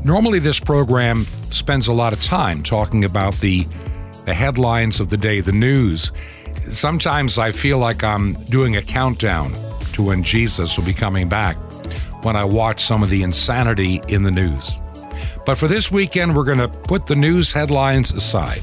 Normally, 0.04 0.38
this 0.38 0.60
program 0.60 1.26
spends 1.50 1.88
a 1.88 1.92
lot 1.92 2.12
of 2.12 2.22
time 2.22 2.62
talking 2.62 3.04
about 3.04 3.34
the, 3.40 3.66
the 4.24 4.34
headlines 4.34 5.00
of 5.00 5.10
the 5.10 5.16
day, 5.16 5.40
the 5.40 5.52
news. 5.52 6.12
Sometimes 6.70 7.38
I 7.38 7.50
feel 7.50 7.78
like 7.78 8.04
I'm 8.04 8.34
doing 8.44 8.76
a 8.76 8.82
countdown 8.82 9.52
to 9.92 10.02
when 10.02 10.22
Jesus 10.22 10.78
will 10.78 10.84
be 10.84 10.94
coming 10.94 11.28
back 11.28 11.56
when 12.22 12.36
I 12.36 12.44
watch 12.44 12.82
some 12.82 13.02
of 13.02 13.10
the 13.10 13.22
insanity 13.22 14.00
in 14.08 14.22
the 14.22 14.30
news. 14.30 14.80
But 15.46 15.56
for 15.56 15.68
this 15.68 15.90
weekend, 15.90 16.36
we're 16.36 16.44
going 16.44 16.58
to 16.58 16.68
put 16.68 17.06
the 17.06 17.16
news 17.16 17.52
headlines 17.52 18.12
aside 18.12 18.62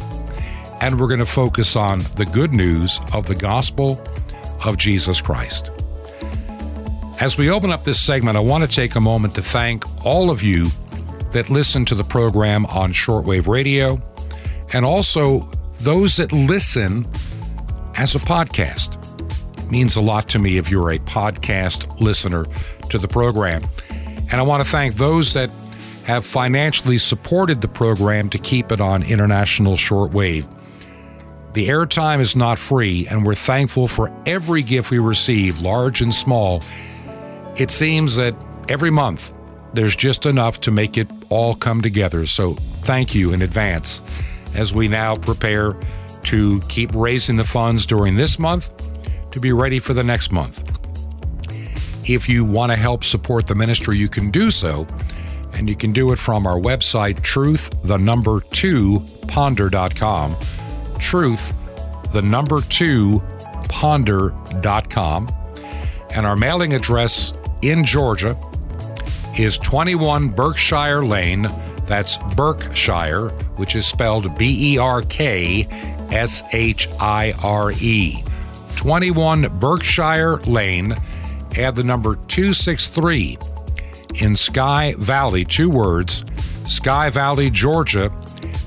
and 0.81 0.99
we're 0.99 1.07
going 1.07 1.19
to 1.19 1.25
focus 1.25 1.75
on 1.75 1.99
the 2.15 2.25
good 2.25 2.53
news 2.53 2.99
of 3.13 3.25
the 3.25 3.35
gospel 3.35 4.01
of 4.63 4.77
Jesus 4.77 5.21
Christ. 5.21 5.71
As 7.19 7.37
we 7.37 7.49
open 7.49 7.71
up 7.71 7.85
this 7.85 7.99
segment, 7.99 8.37
I 8.37 8.41
want 8.41 8.69
to 8.69 8.73
take 8.73 8.95
a 8.95 8.99
moment 8.99 9.35
to 9.35 9.41
thank 9.41 10.05
all 10.05 10.29
of 10.29 10.43
you 10.43 10.69
that 11.35 11.49
listen 11.49 11.83
to 11.83 11.95
the 11.95 12.03
program 12.03 12.65
on 12.67 12.93
shortwave 12.93 13.45
radio 13.45 14.01
and 14.71 14.85
also 14.85 15.41
those 15.81 16.15
that 16.15 16.31
listen 16.31 17.05
as 17.95 18.15
a 18.15 18.19
podcast. 18.19 18.95
It 19.57 19.69
means 19.69 19.97
a 19.97 20.01
lot 20.01 20.29
to 20.29 20.39
me 20.39 20.57
if 20.57 20.71
you're 20.71 20.91
a 20.91 20.99
podcast 20.99 21.99
listener 21.99 22.45
to 22.89 22.97
the 22.97 23.09
program. 23.09 23.65
And 24.31 24.35
I 24.35 24.43
want 24.43 24.63
to 24.63 24.69
thank 24.69 24.95
those 24.95 25.33
that 25.33 25.49
have 26.05 26.25
financially 26.25 26.97
supported 26.97 27.59
the 27.59 27.67
program 27.67 28.29
to 28.29 28.37
keep 28.37 28.71
it 28.71 28.79
on 28.79 29.03
international 29.03 29.73
shortwave. 29.73 30.49
The 31.51 31.67
airtime 31.67 32.21
is 32.21 32.37
not 32.37 32.57
free, 32.57 33.07
and 33.07 33.25
we're 33.25 33.35
thankful 33.35 33.89
for 33.89 34.09
every 34.25 34.63
gift 34.63 34.89
we 34.89 34.99
receive, 34.99 35.59
large 35.59 36.01
and 36.01 36.13
small. 36.13 36.63
It 37.57 37.71
seems 37.71 38.15
that 38.15 38.35
every 38.69 38.89
month 38.89 39.33
there's 39.75 39.95
just 39.95 40.25
enough 40.25 40.61
to 40.61 40.71
make 40.71 40.97
it 40.97 41.07
all 41.29 41.53
come 41.53 41.81
together. 41.81 42.25
So 42.25 42.53
thank 42.53 43.13
you 43.13 43.33
in 43.33 43.41
advance 43.41 44.01
as 44.53 44.73
we 44.73 44.87
now 44.87 45.15
prepare 45.15 45.75
to 46.23 46.59
keep 46.69 46.93
raising 46.93 47.35
the 47.35 47.43
funds 47.43 47.85
during 47.85 48.15
this 48.15 48.39
month 48.39 48.71
to 49.31 49.39
be 49.39 49.51
ready 49.51 49.79
for 49.79 49.93
the 49.93 50.03
next 50.03 50.31
month. 50.31 50.63
If 52.09 52.29
you 52.29 52.45
want 52.45 52.71
to 52.71 52.75
help 52.77 53.03
support 53.03 53.47
the 53.47 53.55
ministry, 53.55 53.97
you 53.97 54.07
can 54.07 54.31
do 54.31 54.49
so. 54.49 54.87
And 55.53 55.69
you 55.69 55.75
can 55.75 55.93
do 55.93 56.11
it 56.11 56.19
from 56.19 56.45
our 56.45 56.59
website, 56.59 57.21
truth, 57.21 57.69
the 57.83 57.97
number 57.97 58.41
two, 58.51 59.03
ponder.com. 59.27 60.35
Truth, 60.99 61.55
the 62.11 62.21
number 62.21 62.61
two, 62.61 63.23
ponder.com. 63.69 65.29
And 66.11 66.25
our 66.25 66.35
mailing 66.35 66.73
address 66.73 67.33
in 67.61 67.85
Georgia 67.85 68.37
is 69.37 69.57
21 69.57 70.29
Berkshire 70.29 71.03
Lane. 71.03 71.49
That's 71.85 72.17
Berkshire, 72.35 73.29
which 73.57 73.75
is 73.75 73.85
spelled 73.85 74.37
B 74.37 74.73
E 74.73 74.77
R 74.77 75.01
K 75.03 75.67
S 76.11 76.43
H 76.53 76.87
I 76.99 77.33
R 77.43 77.71
E. 77.73 78.23
21 78.75 79.59
Berkshire 79.59 80.37
Lane. 80.43 80.93
Add 81.57 81.75
the 81.75 81.83
number 81.83 82.15
263 82.27 83.37
in 84.15 84.35
Sky 84.35 84.93
Valley, 84.97 85.45
two 85.45 85.69
words, 85.69 86.25
Sky 86.65 87.09
Valley, 87.09 87.49
Georgia, 87.49 88.11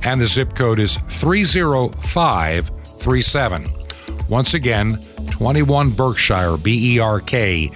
and 0.03 0.19
the 0.21 0.27
zip 0.27 0.55
code 0.55 0.79
is 0.79 0.97
30537. 0.97 3.75
Once 4.29 4.55
again, 4.55 4.99
21 5.31 5.91
Berkshire, 5.91 6.57
B 6.57 6.95
E 6.95 6.99
R 6.99 7.21
K 7.21 7.71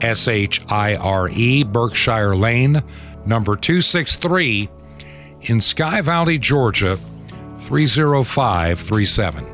S 0.00 0.28
H 0.28 0.60
I 0.68 0.96
R 0.96 1.28
E, 1.28 1.62
Berkshire 1.64 2.34
Lane, 2.34 2.82
number 3.26 3.56
263 3.56 4.68
in 5.42 5.60
Sky 5.60 6.00
Valley, 6.00 6.38
Georgia, 6.38 6.98
30537. 7.58 9.44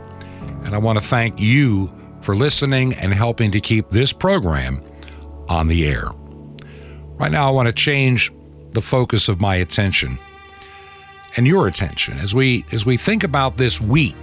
And 0.65 0.75
I 0.75 0.79
want 0.79 0.99
to 0.99 1.05
thank 1.05 1.39
you 1.39 1.93
for 2.21 2.35
listening 2.37 2.95
and 2.95 3.13
helping 3.13 3.51
to 3.53 3.61
keep 3.61 3.91
this 3.91 4.13
program 4.13 4.83
on 5.49 5.69
the 5.69 5.87
air. 5.87 6.11
Right 7.17 7.33
now, 7.33 7.49
I 7.49 7.51
want 7.51 7.67
to 7.67 7.73
change 7.73 8.33
the 8.71 8.81
focus 8.81 9.29
of 9.29 9.41
my 9.41 9.57
attention 9.57 10.19
and 11.37 11.47
your 11.47 11.67
attention 11.67 12.19
as 12.19 12.35
we 12.35 12.65
as 12.73 12.87
we 12.87 12.97
think 12.97 13.25
about 13.25 13.57
this 13.57 13.81
week. 13.81 14.15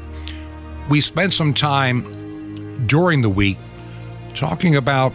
We 0.90 1.02
spent 1.02 1.34
some 1.34 1.54
time 1.54 2.88
during 2.88 3.22
the 3.22 3.30
week 3.30 3.58
talking 4.34 4.76
about 4.76 5.14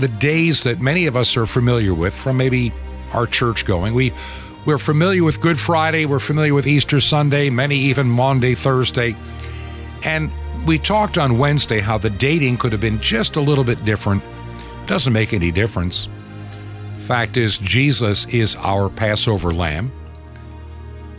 the 0.00 0.08
days 0.08 0.64
that 0.64 0.80
many 0.80 1.06
of 1.06 1.16
us 1.16 1.36
are 1.36 1.46
familiar 1.46 1.94
with 1.94 2.14
from 2.14 2.36
maybe 2.36 2.72
our 3.12 3.26
church 3.26 3.64
going. 3.64 3.94
We 3.94 4.12
we're 4.66 4.78
familiar 4.78 5.24
with 5.24 5.40
Good 5.40 5.58
Friday, 5.58 6.04
we're 6.04 6.18
familiar 6.18 6.52
with 6.52 6.66
Easter 6.66 7.00
Sunday, 7.00 7.48
many 7.48 7.76
even 7.76 8.08
Maundy, 8.08 8.54
Thursday. 8.54 9.16
And 10.02 10.30
we 10.66 10.78
talked 10.78 11.16
on 11.16 11.38
Wednesday 11.38 11.80
how 11.80 11.96
the 11.96 12.10
dating 12.10 12.58
could 12.58 12.72
have 12.72 12.80
been 12.80 13.00
just 13.00 13.36
a 13.36 13.40
little 13.40 13.64
bit 13.64 13.84
different. 13.84 14.22
Doesn't 14.86 15.12
make 15.12 15.32
any 15.32 15.50
difference. 15.50 16.08
Fact 16.98 17.38
is, 17.38 17.56
Jesus 17.56 18.26
is 18.26 18.54
our 18.56 18.90
Passover 18.90 19.52
lamb. 19.52 19.90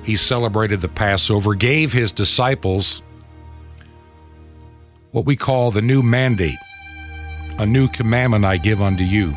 He 0.03 0.15
celebrated 0.15 0.81
the 0.81 0.87
Passover, 0.87 1.55
gave 1.55 1.91
his 1.93 2.11
disciples 2.11 3.01
what 5.11 5.25
we 5.25 5.35
call 5.35 5.71
the 5.71 5.81
new 5.81 6.01
mandate 6.03 6.57
a 7.61 7.65
new 7.65 7.87
commandment 7.87 8.43
I 8.43 8.57
give 8.57 8.81
unto 8.81 9.03
you. 9.03 9.35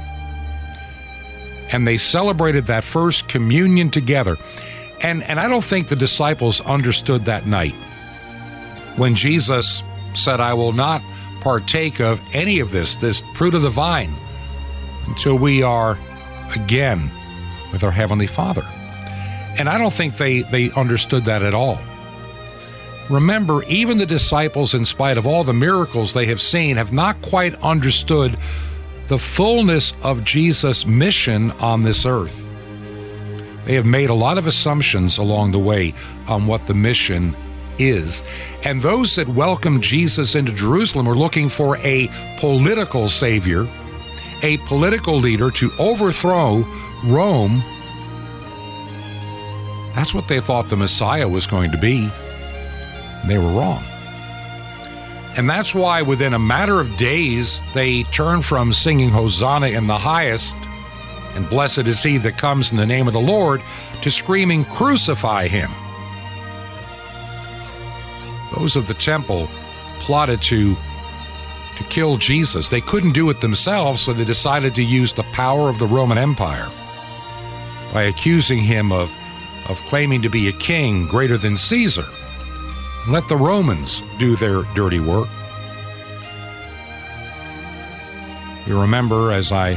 And 1.70 1.86
they 1.86 1.98
celebrated 1.98 2.66
that 2.66 2.82
first 2.82 3.28
communion 3.28 3.90
together. 3.90 4.36
And, 5.02 5.22
and 5.24 5.38
I 5.38 5.46
don't 5.46 5.62
think 5.62 5.88
the 5.88 5.96
disciples 5.96 6.62
understood 6.62 7.26
that 7.26 7.46
night 7.46 7.74
when 8.96 9.14
Jesus 9.14 9.82
said, 10.14 10.40
I 10.40 10.54
will 10.54 10.72
not 10.72 11.02
partake 11.42 12.00
of 12.00 12.18
any 12.32 12.60
of 12.60 12.70
this, 12.70 12.96
this 12.96 13.22
fruit 13.34 13.54
of 13.54 13.60
the 13.60 13.68
vine, 13.68 14.14
until 15.06 15.36
we 15.36 15.62
are 15.62 15.98
again 16.54 17.10
with 17.72 17.84
our 17.84 17.90
Heavenly 17.90 18.26
Father. 18.26 18.64
And 19.58 19.68
I 19.68 19.76
don't 19.76 19.92
think 19.92 20.16
they, 20.16 20.40
they 20.42 20.70
understood 20.70 21.26
that 21.26 21.42
at 21.42 21.52
all. 21.52 21.78
Remember, 23.10 23.62
even 23.64 23.98
the 23.98 24.06
disciples, 24.06 24.72
in 24.72 24.84
spite 24.84 25.18
of 25.18 25.26
all 25.26 25.44
the 25.44 25.52
miracles 25.52 26.14
they 26.14 26.26
have 26.26 26.40
seen, 26.40 26.76
have 26.76 26.92
not 26.92 27.20
quite 27.20 27.54
understood 27.62 28.38
the 29.08 29.18
fullness 29.18 29.92
of 30.02 30.24
Jesus' 30.24 30.86
mission 30.86 31.50
on 31.52 31.82
this 31.82 32.06
earth. 32.06 32.40
They 33.66 33.74
have 33.74 33.86
made 33.86 34.10
a 34.10 34.14
lot 34.14 34.38
of 34.38 34.46
assumptions 34.46 35.18
along 35.18 35.52
the 35.52 35.58
way 35.58 35.94
on 36.26 36.46
what 36.46 36.66
the 36.66 36.74
mission 36.74 37.36
is. 37.78 38.22
And 38.62 38.80
those 38.80 39.16
that 39.16 39.28
welcomed 39.28 39.82
Jesus 39.82 40.34
into 40.34 40.52
Jerusalem 40.52 41.06
were 41.06 41.16
looking 41.16 41.48
for 41.48 41.76
a 41.78 42.08
political 42.38 43.08
savior, 43.08 43.66
a 44.42 44.56
political 44.58 45.16
leader 45.16 45.50
to 45.50 45.70
overthrow 45.78 46.66
Rome. 47.04 47.62
That's 49.94 50.14
what 50.14 50.28
they 50.28 50.40
thought 50.40 50.68
the 50.68 50.76
Messiah 50.76 51.28
was 51.28 51.46
going 51.46 51.70
to 51.70 51.78
be. 51.78 52.10
They 53.26 53.38
were 53.38 53.50
wrong. 53.50 53.82
And 55.36 55.50
that's 55.50 55.74
why 55.74 56.02
within 56.02 56.34
a 56.34 56.38
matter 56.38 56.80
of 56.80 56.96
days, 56.96 57.60
they 57.72 58.04
turn 58.04 58.42
from 58.42 58.72
singing 58.72 59.10
Hosanna 59.10 59.68
in 59.68 59.86
the 59.86 59.98
highest 59.98 60.54
and 61.34 61.48
blessed 61.48 61.86
is 61.88 62.02
he 62.02 62.16
that 62.18 62.38
comes 62.38 62.70
in 62.70 62.76
the 62.76 62.86
name 62.86 63.06
of 63.06 63.12
the 63.12 63.20
Lord 63.20 63.60
to 64.02 64.10
screaming, 64.10 64.64
Crucify 64.64 65.48
him. 65.48 65.70
Those 68.56 68.76
of 68.76 68.86
the 68.86 68.94
temple 68.94 69.48
plotted 70.00 70.42
to 70.42 70.76
to 71.76 71.84
kill 71.84 72.16
Jesus. 72.16 72.68
They 72.68 72.80
couldn't 72.80 73.14
do 73.14 73.30
it 73.30 73.40
themselves, 73.40 74.02
so 74.02 74.12
they 74.12 74.24
decided 74.24 74.76
to 74.76 74.82
use 74.84 75.12
the 75.12 75.24
power 75.24 75.68
of 75.68 75.80
the 75.80 75.88
Roman 75.88 76.18
Empire 76.18 76.70
by 77.92 78.04
accusing 78.04 78.60
him 78.60 78.92
of, 78.92 79.12
of 79.68 79.80
claiming 79.88 80.22
to 80.22 80.28
be 80.28 80.46
a 80.46 80.52
king 80.52 81.08
greater 81.08 81.36
than 81.36 81.56
Caesar. 81.56 82.06
Let 83.06 83.28
the 83.28 83.36
Romans 83.36 84.02
do 84.18 84.34
their 84.34 84.62
dirty 84.74 85.00
work. 85.00 85.28
You 88.66 88.80
remember, 88.80 89.30
as 89.30 89.52
I 89.52 89.74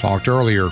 talked 0.00 0.28
earlier, 0.28 0.68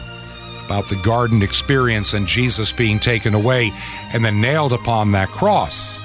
about 0.66 0.88
the 0.88 0.96
garden 0.96 1.42
experience 1.42 2.12
and 2.12 2.26
Jesus 2.26 2.72
being 2.72 2.98
taken 2.98 3.32
away 3.32 3.72
and 4.12 4.24
then 4.24 4.40
nailed 4.40 4.74
upon 4.74 5.12
that 5.12 5.30
cross, 5.30 6.00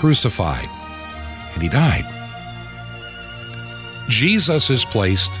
crucified, 0.00 0.68
and 1.54 1.62
he 1.62 1.68
died. 1.68 2.04
Jesus 4.10 4.68
is 4.68 4.84
placed 4.84 5.32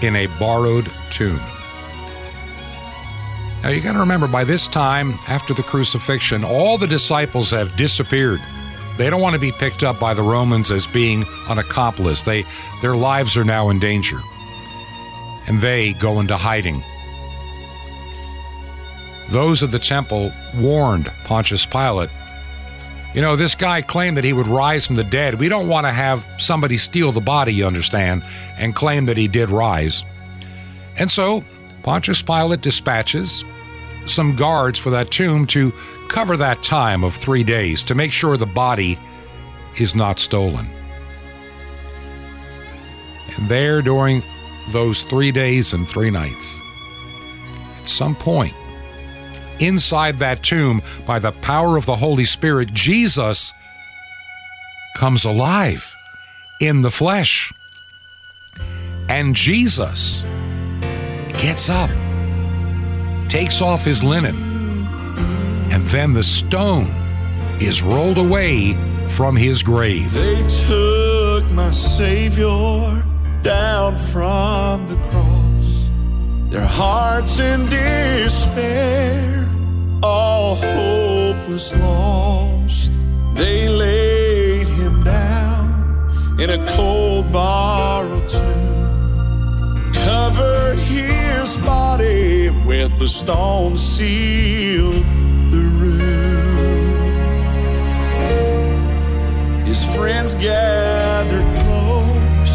in 0.00 0.16
a 0.16 0.26
borrowed 0.38 0.90
tomb. 1.10 1.40
Now 3.62 3.68
you 3.70 3.80
got 3.80 3.92
to 3.92 3.98
remember, 3.98 4.26
by 4.26 4.44
this 4.44 4.66
time, 4.66 5.18
after 5.28 5.52
the 5.54 5.62
crucifixion, 5.62 6.44
all 6.44 6.78
the 6.78 6.86
disciples 6.86 7.50
have 7.50 7.76
disappeared. 7.76 8.40
They 8.96 9.10
don't 9.10 9.20
want 9.20 9.34
to 9.34 9.40
be 9.40 9.52
picked 9.52 9.82
up 9.82 9.98
by 9.98 10.14
the 10.14 10.22
Romans 10.22 10.70
as 10.70 10.86
being 10.86 11.24
an 11.48 11.58
accomplice. 11.58 12.22
They, 12.22 12.44
their 12.80 12.96
lives 12.96 13.36
are 13.36 13.44
now 13.44 13.70
in 13.70 13.78
danger. 13.78 14.20
And 15.46 15.58
they 15.58 15.92
go 15.94 16.20
into 16.20 16.36
hiding. 16.36 16.82
Those 19.30 19.62
of 19.62 19.70
the 19.70 19.78
temple 19.78 20.32
warned 20.54 21.10
Pontius 21.24 21.66
Pilate 21.66 22.10
you 23.14 23.20
know, 23.20 23.34
this 23.34 23.56
guy 23.56 23.82
claimed 23.82 24.16
that 24.16 24.24
he 24.24 24.32
would 24.32 24.46
rise 24.46 24.86
from 24.86 24.94
the 24.94 25.02
dead. 25.02 25.34
We 25.34 25.48
don't 25.48 25.66
want 25.66 25.84
to 25.84 25.90
have 25.90 26.24
somebody 26.38 26.76
steal 26.76 27.10
the 27.10 27.20
body, 27.20 27.52
you 27.52 27.66
understand, 27.66 28.22
and 28.56 28.74
claim 28.74 29.06
that 29.06 29.16
he 29.16 29.26
did 29.26 29.50
rise. 29.50 30.04
And 30.96 31.10
so 31.10 31.42
Pontius 31.82 32.22
Pilate 32.22 32.60
dispatches 32.60 33.44
some 34.06 34.34
guards 34.34 34.78
for 34.78 34.90
that 34.90 35.10
tomb 35.10 35.46
to 35.46 35.72
cover 36.08 36.36
that 36.36 36.62
time 36.62 37.04
of 37.04 37.14
three 37.14 37.44
days 37.44 37.82
to 37.84 37.94
make 37.94 38.12
sure 38.12 38.36
the 38.36 38.46
body 38.46 38.98
is 39.78 39.94
not 39.94 40.18
stolen. 40.18 40.68
And 43.36 43.48
there, 43.48 43.80
during 43.82 44.22
those 44.70 45.02
three 45.04 45.30
days 45.30 45.72
and 45.72 45.88
three 45.88 46.10
nights, 46.10 46.60
at 47.80 47.88
some 47.88 48.14
point, 48.14 48.54
inside 49.60 50.18
that 50.18 50.42
tomb 50.42 50.82
by 51.06 51.18
the 51.18 51.32
power 51.32 51.76
of 51.76 51.86
the 51.86 51.96
Holy 51.96 52.24
Spirit, 52.24 52.72
Jesus 52.72 53.52
comes 54.96 55.24
alive 55.24 55.92
in 56.60 56.82
the 56.82 56.90
flesh. 56.90 57.52
And 59.08 59.34
Jesus 59.34 60.24
gets 61.40 61.70
up, 61.70 61.90
takes 63.30 63.62
off 63.62 63.84
his 63.84 64.04
linen, 64.04 64.36
and 65.72 65.84
then 65.86 66.12
the 66.12 66.22
stone 66.22 66.90
is 67.60 67.82
rolled 67.82 68.18
away 68.18 68.76
from 69.08 69.36
his 69.36 69.62
grave. 69.62 70.12
They 70.12 70.36
took 70.68 71.44
my 71.52 71.70
Savior 71.70 73.02
down 73.42 73.96
from 73.96 74.86
the 74.86 74.96
cross, 75.10 75.90
their 76.50 76.66
hearts 76.66 77.38
in 77.40 77.68
despair 77.70 79.48
all 80.02 80.56
hope 80.56 81.48
was 81.48 81.74
lost. 81.76 82.98
They 83.34 83.68
laid 83.68 84.66
him 84.66 85.04
down 85.04 86.38
in 86.38 86.50
a 86.50 86.66
cold 86.68 87.32
tomb, 87.32 87.99
covered 90.04 90.78
his 90.78 91.56
body 91.58 92.50
with 92.64 92.98
the 92.98 93.08
stone 93.08 93.76
sealed 93.76 95.04
the 95.50 95.64
room. 95.80 96.20
His 99.66 99.84
friends 99.94 100.34
gathered 100.34 101.48
close 101.62 102.54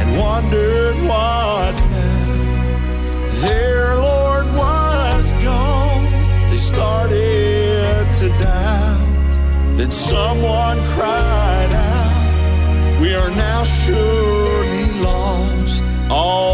and 0.00 0.18
wondered 0.18 0.96
what 1.08 1.74
now. 1.90 3.30
Their 3.44 3.96
Lord 3.96 4.46
was 4.54 5.32
gone. 5.42 6.04
They 6.50 6.56
started 6.56 8.12
to 8.18 8.28
doubt. 8.38 9.76
Then 9.76 9.90
someone 9.90 10.78
cried 10.94 11.72
out, 11.74 13.00
We 13.00 13.14
are 13.14 13.30
now 13.30 13.64
surely 13.64 14.86
lost. 15.00 15.82
All 16.10 16.53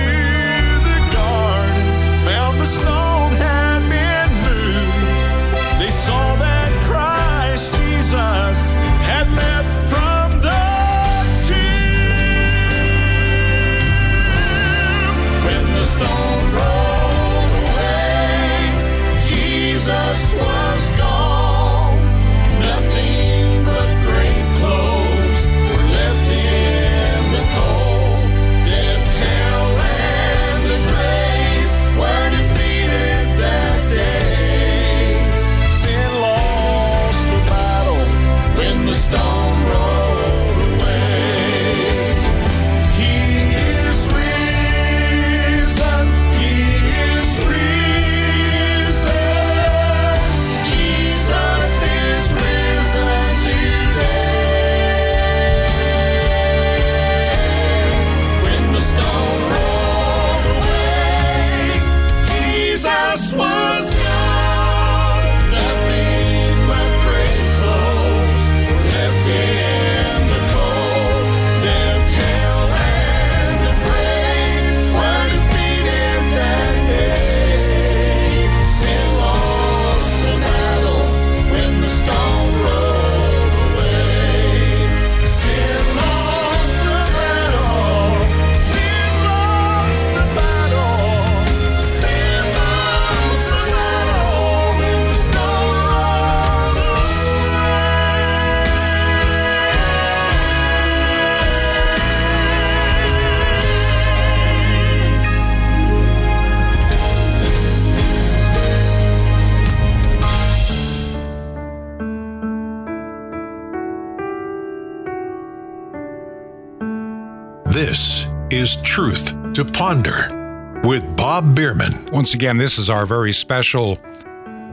is 118.61 118.79
Truth 118.83 119.53
to 119.53 119.65
Ponder 119.65 120.79
with 120.83 121.03
Bob 121.17 121.55
Bierman. 121.55 122.05
Once 122.11 122.35
again, 122.35 122.59
this 122.59 122.77
is 122.77 122.91
our 122.91 123.07
very 123.07 123.33
special 123.33 123.97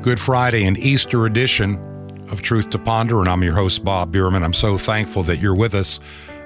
Good 0.02 0.20
Friday 0.20 0.66
and 0.66 0.76
Easter 0.76 1.24
edition 1.24 1.80
of 2.30 2.42
Truth 2.42 2.68
to 2.68 2.78
Ponder, 2.78 3.20
and 3.20 3.30
I'm 3.30 3.42
your 3.42 3.54
host, 3.54 3.86
Bob 3.86 4.12
Bierman. 4.12 4.44
I'm 4.44 4.52
so 4.52 4.76
thankful 4.76 5.22
that 5.22 5.38
you're 5.38 5.56
with 5.56 5.74
us 5.74 6.00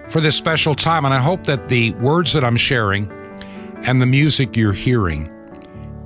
for 0.07 0.21
this 0.21 0.37
special 0.37 0.77
time, 0.77 1.05
and 1.05 1.13
I 1.13 1.19
hope 1.19 1.43
that 1.47 1.69
the 1.69 1.91
words 1.95 2.33
that 2.33 2.45
I'm 2.45 2.57
sharing 2.57 3.11
and 3.79 4.01
the 4.01 4.07
music 4.07 4.57
you're 4.57 4.73
hearing 4.73 5.29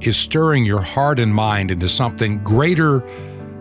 is 0.00 0.16
stirring 0.16 0.64
your 0.64 0.80
heart 0.80 1.18
and 1.18 1.34
mind 1.34 1.70
into 1.70 1.90
something 1.90 2.42
greater 2.44 3.06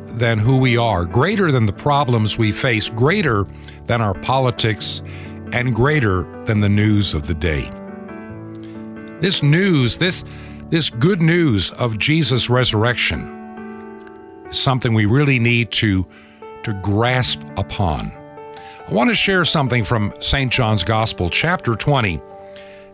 than 0.05 0.39
who 0.39 0.55
we 0.55 0.78
are, 0.78 1.03
greater 1.03 1.51
than 1.51 1.65
the 1.65 1.73
problems 1.73 2.38
we 2.38 2.53
face, 2.53 2.88
greater 2.88 3.45
than 3.88 3.99
our 3.99 4.13
politics, 4.13 5.01
and 5.52 5.76
greater 5.76 6.24
than 6.46 6.60
the 6.60 6.70
news 6.70 7.14
of 7.14 7.28
the 7.28 7.34
day. 7.34 7.70
This 9.20 9.41
news, 9.41 9.98
this, 9.98 10.24
this 10.70 10.89
good 10.89 11.22
news 11.22 11.72
of 11.72 11.98
Jesus' 11.98 12.50
resurrection, 12.50 13.32
is 14.50 14.60
something 14.60 14.93
we 14.93 15.06
really 15.06 15.39
need 15.39 15.72
to, 15.72 16.06
to 16.64 16.74
grasp 16.84 17.41
upon. 17.58 18.12
I 18.88 18.91
want 18.91 19.10
to 19.10 19.16
share 19.16 19.46
something 19.46 19.84
from 19.84 20.14
St. 20.20 20.52
John's 20.52 20.84
Gospel, 20.84 21.30
chapter 21.30 21.76
20, 21.76 22.22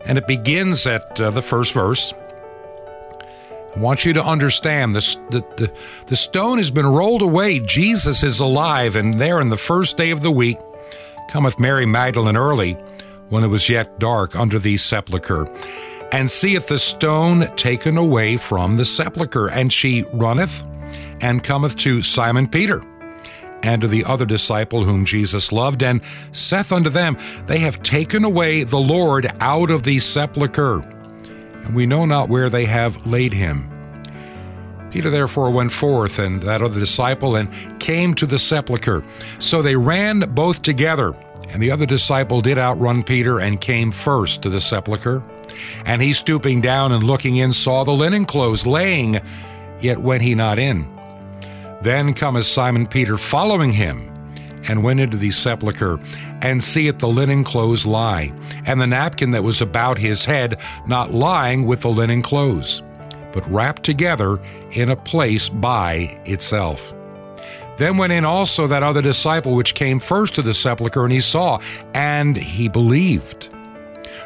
and 0.06 0.18
it 0.18 0.28
begins 0.28 0.88
at 0.88 1.20
uh, 1.20 1.32
the 1.32 1.42
first 1.42 1.74
verse. 1.74 2.14
I 3.76 3.80
want 3.80 4.06
you 4.06 4.14
to 4.14 4.24
understand 4.24 4.96
this, 4.96 5.16
the, 5.30 5.42
the, 5.58 5.72
the 6.08 6.16
stone 6.16 6.58
has 6.60 6.72
been 6.72 6.86
rolled 6.86 7.22
away. 7.22 7.60
Jesus 7.60 8.22
is 8.24 8.40
alive, 8.40 8.96
and 8.96 9.14
there 9.14 9.40
in 9.42 9.50
the 9.50 9.58
first 9.58 9.98
day 9.98 10.12
of 10.12 10.22
the 10.22 10.32
week 10.32 10.58
cometh 11.32 11.58
Mary 11.60 11.86
Magdalene 11.86 12.36
early, 12.36 12.74
when 13.30 13.44
it 13.44 13.48
was 13.48 13.70
yet 13.70 14.00
dark, 14.00 14.36
under 14.36 14.60
the 14.60 14.76
sepulchre, 14.76 15.48
and 16.12 16.30
seeth 16.30 16.68
the 16.68 16.78
stone 16.78 17.48
taken 17.56 17.98
away 17.98 18.36
from 18.36 18.76
the 18.76 18.84
sepulchre. 18.84 19.50
And 19.50 19.72
she 19.72 20.04
runneth 20.14 20.62
and 21.22 21.42
cometh 21.42 21.78
to 21.78 22.02
Simon 22.02 22.50
Peter 22.50 22.82
and 23.64 23.82
to 23.82 23.88
the 23.88 24.04
other 24.04 24.26
disciple 24.26 24.84
whom 24.84 25.06
Jesus 25.06 25.52
loved, 25.52 25.84
and 25.84 26.02
saith 26.34 26.74
unto 26.74 26.90
them, 26.90 27.18
They 27.46 27.60
have 27.60 27.82
taken 27.82 28.26
away 28.26 28.64
the 28.64 28.80
Lord 28.80 29.32
out 29.40 29.70
of 29.70 29.84
the 29.84 30.00
sepulchre, 30.00 30.80
and 30.80 31.74
we 31.74 31.86
know 31.86 32.06
not 32.06 32.28
where 32.28 32.50
they 32.50 32.66
have 32.66 33.06
laid 33.06 33.32
him. 33.32 33.71
Peter 34.92 35.10
therefore 35.10 35.50
went 35.50 35.72
forth, 35.72 36.20
and 36.20 36.42
that 36.44 36.62
other 36.62 36.80
disciple, 36.80 37.36
and 37.38 37.50
came 37.80 38.14
to 38.16 38.26
the 38.26 38.38
sepulchre. 38.38 39.04
So 39.40 39.62
they 39.62 39.76
ran 39.76 40.20
both 40.36 40.62
together, 40.62 41.14
and 41.50 41.64
the 41.64 41.72
other 41.72 41.86
disciple 41.86 42.42
did 42.42 42.58
outrun 42.58 43.02
Peter, 43.02 43.40
and 43.40 43.60
came 43.60 43.92
first 43.92 44.44
to 44.44 44.50
the 44.50 44.62
sepulchre. 44.62 45.24
And 45.86 46.02
he 46.02 46.14
stooping 46.14 46.62
down 46.62 46.92
and 46.92 47.04
looking 47.04 47.38
in, 47.38 47.54
saw 47.54 47.84
the 47.84 47.92
linen 47.92 48.26
clothes 48.26 48.68
laying, 48.68 49.22
yet 49.80 50.00
went 50.00 50.24
he 50.24 50.36
not 50.36 50.60
in. 50.60 50.88
Then 51.82 52.14
cometh 52.14 52.46
Simon 52.46 52.86
Peter 52.86 53.18
following 53.18 53.72
him, 53.72 54.12
and 54.68 54.84
went 54.84 55.00
into 55.00 55.18
the 55.18 55.32
sepulchre, 55.32 56.00
and 56.42 56.64
seeth 56.64 57.00
the 57.00 57.08
linen 57.08 57.44
clothes 57.44 57.86
lie, 57.86 58.32
and 58.66 58.80
the 58.80 58.88
napkin 58.88 59.32
that 59.32 59.44
was 59.44 59.62
about 59.62 59.98
his 59.98 60.26
head 60.26 60.60
not 60.86 61.14
lying 61.14 61.66
with 61.66 61.82
the 61.82 61.90
linen 61.90 62.22
clothes, 62.22 62.84
but 63.34 63.48
wrapped 63.48 63.84
together 63.84 64.40
in 64.72 64.90
a 64.90 64.96
place 64.96 65.50
by 65.50 66.20
itself. 66.26 66.94
Then 67.78 67.98
went 67.98 68.14
in 68.14 68.26
also 68.26 68.68
that 68.68 68.84
other 68.84 69.02
disciple 69.02 69.56
which 69.56 69.74
came 69.74 70.00
first 70.00 70.36
to 70.36 70.42
the 70.42 70.54
sepulchre, 70.54 71.04
and 71.04 71.12
he 71.12 71.22
saw, 71.22 71.60
and 71.94 72.38
he 72.38 72.68
believed. 72.68 73.50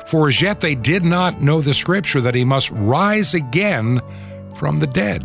For 0.05 0.27
as 0.27 0.41
yet 0.41 0.61
they 0.61 0.75
did 0.75 1.05
not 1.05 1.41
know 1.41 1.61
the 1.61 1.73
scripture 1.73 2.21
that 2.21 2.35
he 2.35 2.43
must 2.43 2.69
rise 2.71 3.33
again 3.33 4.01
from 4.53 4.77
the 4.77 4.87
dead. 4.87 5.23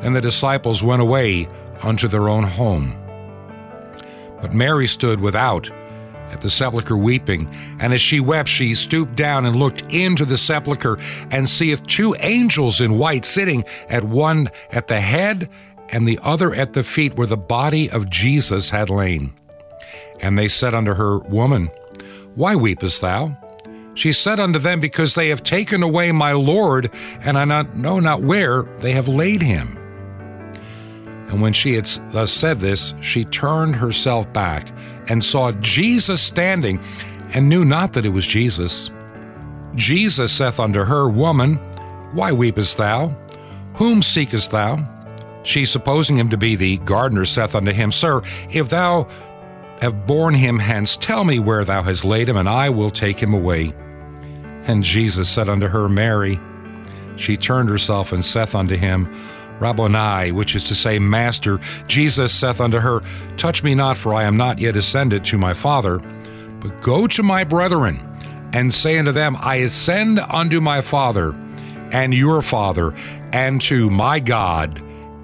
And 0.00 0.14
the 0.14 0.20
disciples 0.20 0.82
went 0.82 1.02
away 1.02 1.48
unto 1.82 2.08
their 2.08 2.28
own 2.28 2.44
home. 2.44 2.96
But 4.40 4.54
Mary 4.54 4.86
stood 4.86 5.20
without 5.20 5.70
at 6.30 6.40
the 6.40 6.50
sepulchre 6.50 6.96
weeping. 6.96 7.48
And 7.80 7.92
as 7.92 8.00
she 8.00 8.20
wept, 8.20 8.48
she 8.48 8.74
stooped 8.74 9.16
down 9.16 9.46
and 9.46 9.56
looked 9.56 9.82
into 9.92 10.24
the 10.24 10.38
sepulchre, 10.38 10.98
and 11.30 11.48
seeth 11.48 11.86
two 11.86 12.14
angels 12.20 12.80
in 12.80 12.98
white 12.98 13.24
sitting, 13.24 13.64
at 13.88 14.04
one 14.04 14.50
at 14.70 14.88
the 14.88 15.00
head, 15.00 15.48
and 15.90 16.06
the 16.06 16.18
other 16.22 16.54
at 16.54 16.72
the 16.72 16.82
feet, 16.82 17.14
where 17.14 17.26
the 17.26 17.36
body 17.36 17.90
of 17.90 18.10
Jesus 18.10 18.70
had 18.70 18.90
lain. 18.90 19.32
And 20.20 20.38
they 20.38 20.48
said 20.48 20.74
unto 20.74 20.94
her, 20.94 21.18
Woman, 21.18 21.70
why 22.34 22.54
weepest 22.54 23.00
thou? 23.00 23.36
She 23.94 24.12
said 24.12 24.38
unto 24.38 24.58
them, 24.58 24.80
Because 24.80 25.14
they 25.14 25.28
have 25.28 25.42
taken 25.42 25.82
away 25.82 26.12
my 26.12 26.32
Lord, 26.32 26.90
and 27.20 27.38
I 27.38 27.44
not, 27.44 27.76
know 27.76 27.98
not 27.98 28.22
where 28.22 28.62
they 28.78 28.92
have 28.92 29.08
laid 29.08 29.42
him. 29.42 29.78
And 31.28 31.42
when 31.42 31.52
she 31.52 31.74
had 31.74 31.86
thus 32.10 32.32
said 32.32 32.58
this, 32.58 32.94
she 33.00 33.24
turned 33.24 33.76
herself 33.76 34.32
back 34.32 34.68
and 35.08 35.22
saw 35.22 35.52
Jesus 35.52 36.20
standing, 36.22 36.80
and 37.34 37.48
knew 37.48 37.64
not 37.64 37.92
that 37.92 38.06
it 38.06 38.10
was 38.10 38.26
Jesus. 38.26 38.90
Jesus 39.74 40.32
saith 40.32 40.58
unto 40.58 40.84
her, 40.84 41.08
Woman, 41.08 41.56
why 42.12 42.32
weepest 42.32 42.78
thou? 42.78 43.08
Whom 43.74 44.02
seekest 44.02 44.50
thou? 44.50 44.82
She, 45.42 45.64
supposing 45.64 46.16
him 46.18 46.30
to 46.30 46.36
be 46.36 46.56
the 46.56 46.78
gardener, 46.78 47.24
saith 47.24 47.54
unto 47.54 47.72
him, 47.72 47.92
Sir, 47.92 48.22
if 48.50 48.70
thou 48.70 49.08
have 49.80 50.06
borne 50.06 50.34
him 50.34 50.58
hence, 50.58 50.96
tell 50.96 51.24
me 51.24 51.38
where 51.38 51.64
thou 51.64 51.82
hast 51.82 52.04
laid 52.04 52.28
him, 52.28 52.36
and 52.36 52.48
I 52.48 52.70
will 52.70 52.90
take 52.90 53.18
him 53.18 53.34
away. 53.34 53.72
And 54.64 54.82
Jesus 54.82 55.28
said 55.28 55.48
unto 55.48 55.68
her, 55.68 55.88
Mary. 55.88 56.40
She 57.16 57.36
turned 57.36 57.68
herself 57.68 58.12
and 58.12 58.24
saith 58.24 58.54
unto 58.54 58.76
him, 58.76 59.12
Rabboni, 59.60 60.32
which 60.32 60.54
is 60.54 60.64
to 60.64 60.74
say, 60.74 60.98
Master. 60.98 61.58
Jesus 61.86 62.32
saith 62.32 62.60
unto 62.60 62.78
her, 62.78 63.02
Touch 63.36 63.62
me 63.62 63.74
not, 63.74 63.96
for 63.96 64.14
I 64.14 64.24
am 64.24 64.36
not 64.36 64.58
yet 64.58 64.76
ascended 64.76 65.24
to 65.26 65.38
my 65.38 65.54
Father, 65.54 65.98
but 66.60 66.80
go 66.80 67.06
to 67.06 67.22
my 67.22 67.44
brethren, 67.44 68.00
and 68.52 68.72
say 68.72 68.98
unto 68.98 69.12
them, 69.12 69.36
I 69.40 69.56
ascend 69.56 70.18
unto 70.18 70.60
my 70.60 70.80
Father, 70.80 71.34
and 71.92 72.14
your 72.14 72.42
Father, 72.42 72.94
and 73.32 73.60
to 73.62 73.90
my 73.90 74.20
God, 74.20 74.82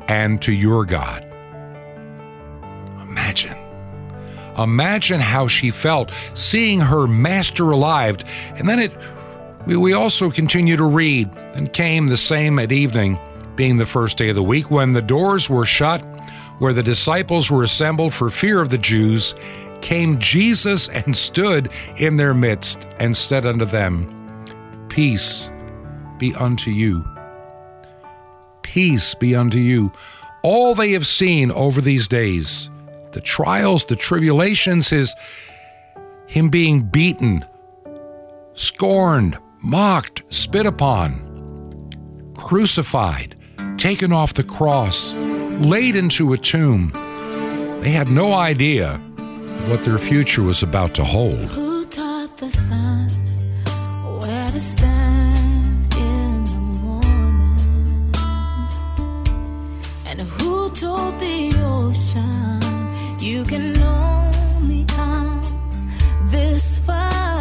and 0.08 0.40
to 0.42 0.52
your 0.52 0.84
God. 0.84 1.24
Imagine. 3.02 3.56
Imagine 4.56 5.20
how 5.20 5.48
she 5.48 5.70
felt 5.70 6.12
seeing 6.34 6.80
her 6.80 7.06
master 7.06 7.70
alive. 7.70 8.18
And 8.56 8.68
then 8.68 8.78
it 8.78 8.92
we, 9.66 9.76
we 9.76 9.92
also 9.92 10.30
continue 10.30 10.76
to 10.76 10.84
read, 10.84 11.30
and 11.54 11.72
came 11.72 12.08
the 12.08 12.16
same 12.16 12.58
at 12.58 12.72
evening, 12.72 13.18
being 13.56 13.76
the 13.76 13.86
first 13.86 14.18
day 14.18 14.28
of 14.28 14.34
the 14.34 14.42
week, 14.42 14.70
when 14.70 14.92
the 14.92 15.02
doors 15.02 15.48
were 15.48 15.64
shut, 15.64 16.04
where 16.58 16.72
the 16.72 16.82
disciples 16.82 17.50
were 17.50 17.62
assembled 17.62 18.14
for 18.14 18.30
fear 18.30 18.60
of 18.60 18.70
the 18.70 18.78
Jews, 18.78 19.34
came 19.80 20.18
Jesus 20.18 20.88
and 20.88 21.16
stood 21.16 21.70
in 21.96 22.16
their 22.16 22.34
midst, 22.34 22.88
and 22.98 23.16
said 23.16 23.44
unto 23.44 23.64
them, 23.64 24.08
Peace 24.88 25.50
be 26.18 26.34
unto 26.34 26.70
you. 26.70 27.04
Peace 28.62 29.14
be 29.14 29.34
unto 29.34 29.58
you. 29.58 29.92
All 30.42 30.74
they 30.74 30.92
have 30.92 31.06
seen 31.06 31.50
over 31.52 31.80
these 31.80 32.08
days, 32.08 32.70
the 33.12 33.20
trials, 33.20 33.84
the 33.84 33.96
tribulations, 33.96 34.90
his 34.90 35.14
him 36.26 36.48
being 36.48 36.82
beaten, 36.82 37.44
scorned, 38.54 39.38
mocked, 39.62 40.22
spit 40.32 40.66
upon, 40.66 42.32
crucified, 42.36 43.36
taken 43.76 44.12
off 44.12 44.34
the 44.34 44.42
cross, 44.42 45.14
laid 45.14 45.96
into 45.96 46.32
a 46.32 46.38
tomb. 46.38 46.90
They 47.82 47.90
had 47.90 48.08
no 48.08 48.32
idea 48.32 48.98
what 49.68 49.82
their 49.82 49.98
future 49.98 50.42
was 50.42 50.62
about 50.62 50.94
to 50.94 51.04
hold. 51.04 51.38
Who 51.50 51.84
taught 51.86 52.36
the 52.38 52.50
sun 52.50 53.08
where 54.20 54.50
to 54.50 54.60
stand 54.60 55.94
in 55.96 56.44
the 56.44 56.60
morning? 56.82 58.12
And 60.06 60.20
who 60.20 60.70
told 60.70 61.18
the 61.20 61.52
ocean 61.64 62.60
you 63.20 63.44
can 63.44 63.78
only 63.82 64.84
come 64.86 65.42
this 66.26 66.78
far? 66.78 67.33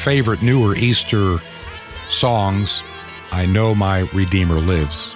Favorite 0.00 0.40
newer 0.40 0.74
Easter 0.74 1.36
songs, 2.08 2.82
I 3.32 3.44
Know 3.44 3.74
My 3.74 3.98
Redeemer 4.14 4.58
Lives. 4.58 5.14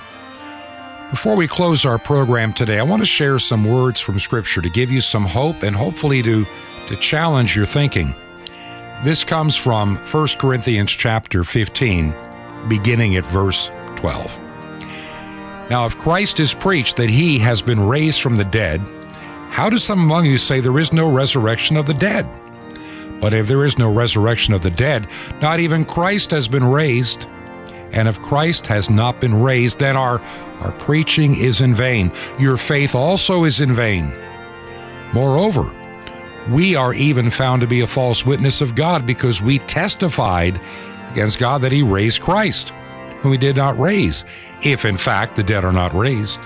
Before 1.08 1.36
we 1.36 1.48
close 1.48 1.86
our 1.86 1.98
program 1.98 2.52
today, 2.52 2.78
I 2.78 2.82
want 2.82 3.00
to 3.00 3.06
share 3.06 3.38
some 3.38 3.64
words 3.64 3.98
from 3.98 4.18
Scripture 4.18 4.60
to 4.60 4.68
give 4.68 4.90
you 4.90 5.00
some 5.00 5.24
hope 5.24 5.62
and 5.62 5.74
hopefully 5.74 6.22
to, 6.22 6.46
to 6.88 6.96
challenge 6.96 7.56
your 7.56 7.64
thinking. 7.64 8.14
This 9.04 9.24
comes 9.24 9.56
from 9.56 9.96
1 9.96 10.26
Corinthians 10.38 10.90
chapter 10.90 11.44
15, 11.44 12.14
beginning 12.68 13.16
at 13.16 13.24
verse 13.24 13.70
12. 13.96 14.38
Now, 15.70 15.86
if 15.86 15.96
Christ 15.96 16.40
is 16.40 16.52
preached 16.52 16.98
that 16.98 17.08
he 17.08 17.38
has 17.38 17.62
been 17.62 17.80
raised 17.80 18.20
from 18.20 18.36
the 18.36 18.44
dead, 18.44 18.82
how 19.48 19.70
do 19.70 19.78
some 19.78 20.00
among 20.00 20.26
you 20.26 20.36
say 20.36 20.60
there 20.60 20.78
is 20.78 20.92
no 20.92 21.10
resurrection 21.10 21.78
of 21.78 21.86
the 21.86 21.94
dead? 21.94 22.28
But 23.20 23.32
if 23.32 23.46
there 23.46 23.64
is 23.64 23.78
no 23.78 23.90
resurrection 23.90 24.54
of 24.54 24.62
the 24.62 24.70
dead, 24.70 25.08
not 25.40 25.60
even 25.60 25.84
Christ 25.84 26.30
has 26.30 26.48
been 26.48 26.64
raised. 26.64 27.26
And 27.92 28.08
if 28.08 28.20
Christ 28.22 28.66
has 28.66 28.90
not 28.90 29.20
been 29.20 29.40
raised, 29.40 29.78
then 29.78 29.96
our, 29.96 30.20
our 30.60 30.72
preaching 30.72 31.36
is 31.36 31.60
in 31.60 31.74
vain. 31.74 32.12
Your 32.38 32.56
faith 32.56 32.94
also 32.94 33.44
is 33.44 33.60
in 33.60 33.72
vain. 33.72 34.12
Moreover, 35.12 35.72
we 36.50 36.74
are 36.74 36.92
even 36.92 37.30
found 37.30 37.60
to 37.60 37.66
be 37.66 37.80
a 37.80 37.86
false 37.86 38.26
witness 38.26 38.60
of 38.60 38.74
God 38.74 39.06
because 39.06 39.40
we 39.40 39.60
testified 39.60 40.60
against 41.10 41.38
God 41.38 41.62
that 41.62 41.72
He 41.72 41.82
raised 41.82 42.20
Christ, 42.20 42.70
whom 43.20 43.32
He 43.32 43.38
did 43.38 43.56
not 43.56 43.78
raise, 43.78 44.24
if 44.62 44.84
in 44.84 44.96
fact 44.96 45.36
the 45.36 45.42
dead 45.42 45.64
are 45.64 45.72
not 45.72 45.94
raised. 45.94 46.40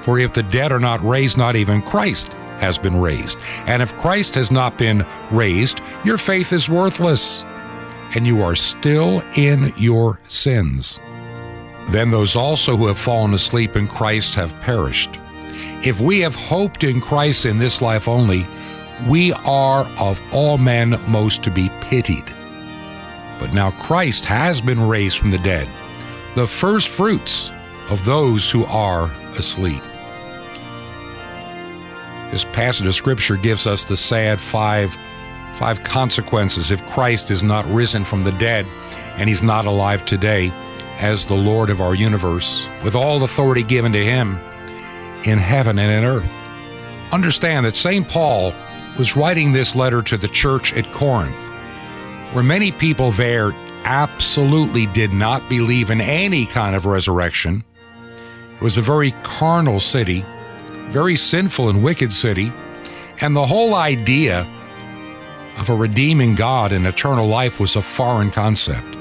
For 0.00 0.18
if 0.18 0.32
the 0.32 0.42
dead 0.44 0.72
are 0.72 0.80
not 0.80 1.02
raised, 1.02 1.36
not 1.36 1.56
even 1.56 1.82
Christ 1.82 2.34
has 2.62 2.78
been 2.78 2.98
raised. 2.98 3.38
And 3.66 3.82
if 3.82 3.96
Christ 3.96 4.34
has 4.36 4.50
not 4.50 4.78
been 4.78 5.04
raised, 5.30 5.80
your 6.04 6.16
faith 6.16 6.52
is 6.52 6.68
worthless, 6.68 7.42
and 8.14 8.26
you 8.26 8.42
are 8.42 8.54
still 8.54 9.22
in 9.36 9.74
your 9.76 10.20
sins. 10.28 10.98
Then 11.88 12.10
those 12.10 12.36
also 12.36 12.76
who 12.76 12.86
have 12.86 12.98
fallen 12.98 13.34
asleep 13.34 13.76
in 13.76 13.88
Christ 13.88 14.36
have 14.36 14.58
perished. 14.60 15.10
If 15.84 16.00
we 16.00 16.20
have 16.20 16.36
hoped 16.36 16.84
in 16.84 17.00
Christ 17.00 17.44
in 17.44 17.58
this 17.58 17.82
life 17.82 18.06
only, 18.06 18.46
we 19.08 19.32
are 19.32 19.84
of 19.98 20.20
all 20.32 20.58
men 20.58 21.00
most 21.10 21.42
to 21.42 21.50
be 21.50 21.68
pitied. 21.80 22.32
But 23.40 23.52
now 23.52 23.72
Christ 23.72 24.24
has 24.26 24.60
been 24.60 24.80
raised 24.80 25.18
from 25.18 25.32
the 25.32 25.38
dead, 25.38 25.68
the 26.36 26.46
first 26.46 26.88
fruits 26.88 27.50
of 27.88 28.04
those 28.04 28.48
who 28.48 28.64
are 28.66 29.10
asleep. 29.36 29.82
This 32.32 32.44
passage 32.46 32.86
of 32.86 32.94
scripture 32.94 33.36
gives 33.36 33.66
us 33.66 33.84
the 33.84 33.96
sad 33.96 34.40
five 34.40 34.96
five 35.58 35.82
consequences 35.84 36.70
if 36.70 36.84
Christ 36.86 37.30
is 37.30 37.42
not 37.42 37.66
risen 37.66 38.04
from 38.04 38.24
the 38.24 38.32
dead 38.32 38.66
and 39.16 39.28
he's 39.28 39.42
not 39.42 39.66
alive 39.66 40.04
today 40.04 40.48
as 40.98 41.26
the 41.26 41.34
Lord 41.34 41.68
of 41.68 41.82
our 41.82 41.94
universe 41.94 42.68
with 42.82 42.94
all 42.94 43.22
authority 43.22 43.62
given 43.62 43.92
to 43.92 44.02
him 44.02 44.38
in 45.24 45.38
heaven 45.38 45.78
and 45.78 45.92
in 45.92 46.04
earth. 46.04 46.32
Understand 47.12 47.66
that 47.66 47.76
St. 47.76 48.08
Paul 48.08 48.54
was 48.98 49.14
writing 49.14 49.52
this 49.52 49.74
letter 49.74 50.00
to 50.02 50.16
the 50.16 50.28
church 50.28 50.72
at 50.72 50.90
Corinth, 50.90 51.36
where 52.32 52.42
many 52.42 52.72
people 52.72 53.12
there 53.12 53.52
absolutely 53.84 54.86
did 54.86 55.12
not 55.12 55.48
believe 55.50 55.90
in 55.90 56.00
any 56.00 56.46
kind 56.46 56.74
of 56.74 56.86
resurrection. 56.86 57.62
It 58.54 58.62
was 58.62 58.78
a 58.78 58.82
very 58.82 59.10
carnal 59.22 59.80
city, 59.80 60.24
very 60.92 61.16
sinful 61.16 61.70
and 61.70 61.82
wicked 61.82 62.12
city, 62.12 62.52
and 63.20 63.34
the 63.34 63.46
whole 63.46 63.74
idea 63.74 64.46
of 65.58 65.68
a 65.68 65.74
redeeming 65.74 66.34
God 66.34 66.70
and 66.72 66.86
eternal 66.86 67.26
life 67.26 67.58
was 67.58 67.76
a 67.76 67.82
foreign 67.82 68.30
concept. 68.30 68.96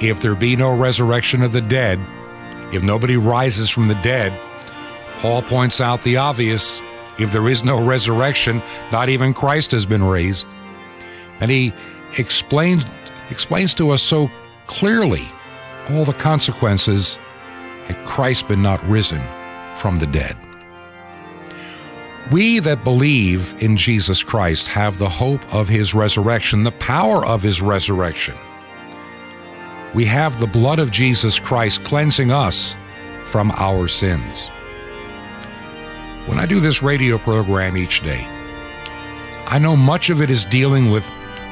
If 0.00 0.20
there 0.20 0.34
be 0.34 0.56
no 0.56 0.74
resurrection 0.74 1.42
of 1.42 1.52
the 1.52 1.60
dead, 1.60 2.00
if 2.72 2.82
nobody 2.82 3.16
rises 3.16 3.68
from 3.68 3.86
the 3.88 3.94
dead, 3.96 4.38
Paul 5.18 5.42
points 5.42 5.80
out 5.80 6.02
the 6.02 6.16
obvious. 6.16 6.80
If 7.18 7.30
there 7.30 7.48
is 7.48 7.62
no 7.62 7.84
resurrection, 7.84 8.62
not 8.90 9.08
even 9.08 9.34
Christ 9.34 9.70
has 9.72 9.84
been 9.84 10.02
raised. 10.02 10.46
And 11.40 11.50
he 11.50 11.72
explains, 12.18 12.84
explains 13.30 13.74
to 13.74 13.90
us 13.90 14.02
so 14.02 14.30
clearly 14.66 15.28
all 15.90 16.04
the 16.04 16.12
consequences 16.12 17.18
had 17.84 18.04
Christ 18.06 18.48
been 18.48 18.62
not 18.62 18.82
risen 18.88 19.22
from 19.74 19.96
the 19.96 20.06
dead. 20.06 20.36
We 22.32 22.60
that 22.60 22.82
believe 22.82 23.54
in 23.62 23.76
Jesus 23.76 24.22
Christ 24.22 24.66
have 24.68 24.96
the 24.96 25.08
hope 25.08 25.42
of 25.52 25.68
his 25.68 25.92
resurrection, 25.92 26.64
the 26.64 26.72
power 26.72 27.26
of 27.26 27.42
his 27.42 27.60
resurrection. 27.60 28.38
We 29.92 30.06
have 30.06 30.40
the 30.40 30.46
blood 30.46 30.78
of 30.78 30.90
Jesus 30.90 31.38
Christ 31.38 31.84
cleansing 31.84 32.30
us 32.30 32.74
from 33.26 33.50
our 33.56 33.86
sins. 33.86 34.48
When 36.26 36.38
I 36.38 36.46
do 36.46 36.58
this 36.58 36.82
radio 36.82 37.18
program 37.18 37.76
each 37.76 38.00
day, 38.00 38.24
I 39.46 39.58
know 39.58 39.76
much 39.76 40.08
of 40.08 40.22
it 40.22 40.30
is 40.30 40.46
dealing 40.46 40.90
with, 40.90 41.06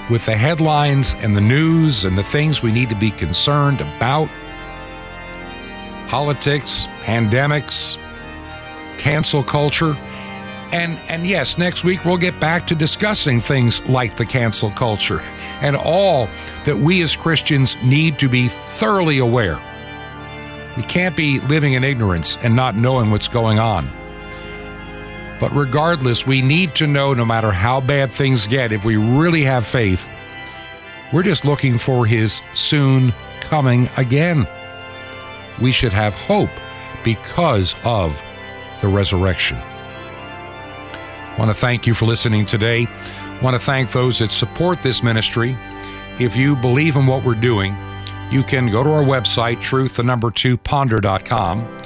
with 0.08 0.24
the 0.24 0.36
headlines 0.36 1.14
and 1.18 1.36
the 1.36 1.42
news 1.42 2.06
and 2.06 2.16
the 2.16 2.24
things 2.24 2.62
we 2.62 2.72
need 2.72 2.88
to 2.88 2.94
be 2.94 3.10
concerned 3.10 3.82
about 3.82 4.30
politics, 6.08 6.86
pandemics, 7.02 7.98
cancel 8.96 9.44
culture. 9.44 9.94
And, 10.72 10.98
and 11.08 11.26
yes, 11.26 11.58
next 11.58 11.82
week 11.82 12.04
we'll 12.04 12.16
get 12.16 12.38
back 12.38 12.66
to 12.68 12.74
discussing 12.74 13.40
things 13.40 13.84
like 13.86 14.16
the 14.16 14.24
cancel 14.24 14.70
culture 14.70 15.20
and 15.60 15.74
all 15.74 16.28
that 16.64 16.78
we 16.78 17.02
as 17.02 17.16
Christians 17.16 17.76
need 17.82 18.18
to 18.20 18.28
be 18.28 18.48
thoroughly 18.48 19.18
aware. 19.18 19.60
We 20.76 20.84
can't 20.84 21.16
be 21.16 21.40
living 21.40 21.72
in 21.72 21.82
ignorance 21.82 22.38
and 22.42 22.54
not 22.54 22.76
knowing 22.76 23.10
what's 23.10 23.28
going 23.28 23.58
on. 23.58 23.90
But 25.40 25.52
regardless, 25.54 26.26
we 26.26 26.42
need 26.42 26.74
to 26.76 26.86
know 26.86 27.14
no 27.14 27.24
matter 27.24 27.50
how 27.50 27.80
bad 27.80 28.12
things 28.12 28.46
get, 28.46 28.72
if 28.72 28.84
we 28.84 28.96
really 28.96 29.42
have 29.42 29.66
faith, 29.66 30.08
we're 31.12 31.22
just 31.22 31.44
looking 31.44 31.78
for 31.78 32.06
His 32.06 32.42
soon 32.54 33.12
coming 33.40 33.88
again. 33.96 34.46
We 35.60 35.72
should 35.72 35.92
have 35.92 36.14
hope 36.14 36.50
because 37.02 37.74
of 37.84 38.20
the 38.80 38.88
resurrection. 38.88 39.58
Want 41.40 41.48
to 41.48 41.54
thank 41.54 41.86
you 41.86 41.94
for 41.94 42.04
listening 42.04 42.44
today. 42.44 42.86
Want 43.40 43.54
to 43.54 43.58
thank 43.58 43.92
those 43.92 44.18
that 44.18 44.30
support 44.30 44.82
this 44.82 45.02
ministry. 45.02 45.56
If 46.18 46.36
you 46.36 46.54
believe 46.54 46.96
in 46.96 47.06
what 47.06 47.24
we're 47.24 47.34
doing, 47.34 47.74
you 48.30 48.42
can 48.42 48.70
go 48.70 48.84
to 48.84 48.90
our 48.90 49.02
website, 49.02 49.58
truth, 49.58 49.96
the 49.96 50.02
number 50.02 50.30
two, 50.30 50.58
ponder.com. 50.58 51.78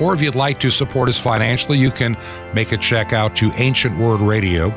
Or 0.00 0.14
if 0.14 0.22
you'd 0.22 0.34
like 0.34 0.60
to 0.60 0.70
support 0.70 1.10
us 1.10 1.18
financially, 1.18 1.76
you 1.76 1.90
can 1.90 2.16
make 2.54 2.72
a 2.72 2.78
check 2.78 3.12
out 3.12 3.36
to 3.36 3.52
Ancient 3.56 3.98
Word 3.98 4.22
Radio 4.22 4.70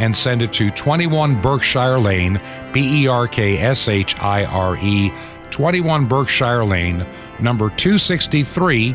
and 0.00 0.16
send 0.16 0.42
it 0.42 0.52
to 0.54 0.68
21 0.70 1.40
Berkshire 1.40 2.00
Lane, 2.00 2.40
B 2.72 3.04
E 3.04 3.06
R 3.06 3.28
K 3.28 3.56
S 3.56 3.86
H 3.86 4.18
I 4.18 4.46
R 4.46 4.76
E, 4.78 5.12
21 5.50 6.06
Berkshire 6.06 6.64
Lane, 6.64 7.06
number 7.38 7.68
263. 7.68 8.94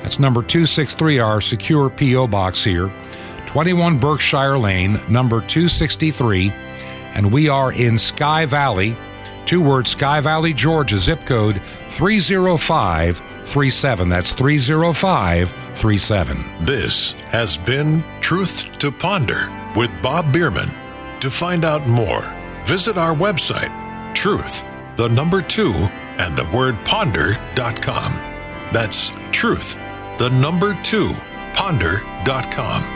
That's 0.00 0.18
number 0.18 0.40
263, 0.40 1.18
our 1.18 1.42
secure 1.42 1.90
P.O. 1.90 2.28
box 2.28 2.64
here. 2.64 2.90
21 3.56 3.96
Berkshire 3.96 4.58
Lane, 4.58 5.00
number 5.08 5.40
263. 5.40 6.52
And 7.14 7.32
we 7.32 7.48
are 7.48 7.72
in 7.72 7.98
Sky 7.98 8.44
Valley, 8.44 8.94
two 9.46 9.62
words 9.62 9.92
Sky 9.92 10.20
Valley, 10.20 10.52
Georgia, 10.52 10.98
zip 10.98 11.24
code 11.24 11.62
30537. 11.88 14.08
That's 14.10 14.32
30537. 14.32 16.66
This 16.66 17.12
has 17.30 17.56
been 17.56 18.04
Truth 18.20 18.76
to 18.76 18.92
Ponder 18.92 19.50
with 19.74 19.90
Bob 20.02 20.30
Bierman. 20.34 20.70
To 21.20 21.30
find 21.30 21.64
out 21.64 21.88
more, 21.88 22.36
visit 22.66 22.98
our 22.98 23.14
website, 23.14 24.14
truth, 24.14 24.66
the 24.96 25.08
number 25.08 25.40
two, 25.40 25.72
and 25.72 26.36
the 26.36 26.44
word 26.54 26.76
ponder.com. 26.84 28.12
That's 28.70 29.12
truth, 29.32 29.76
the 30.18 30.28
number 30.28 30.78
two, 30.82 31.14
ponder.com. 31.54 32.95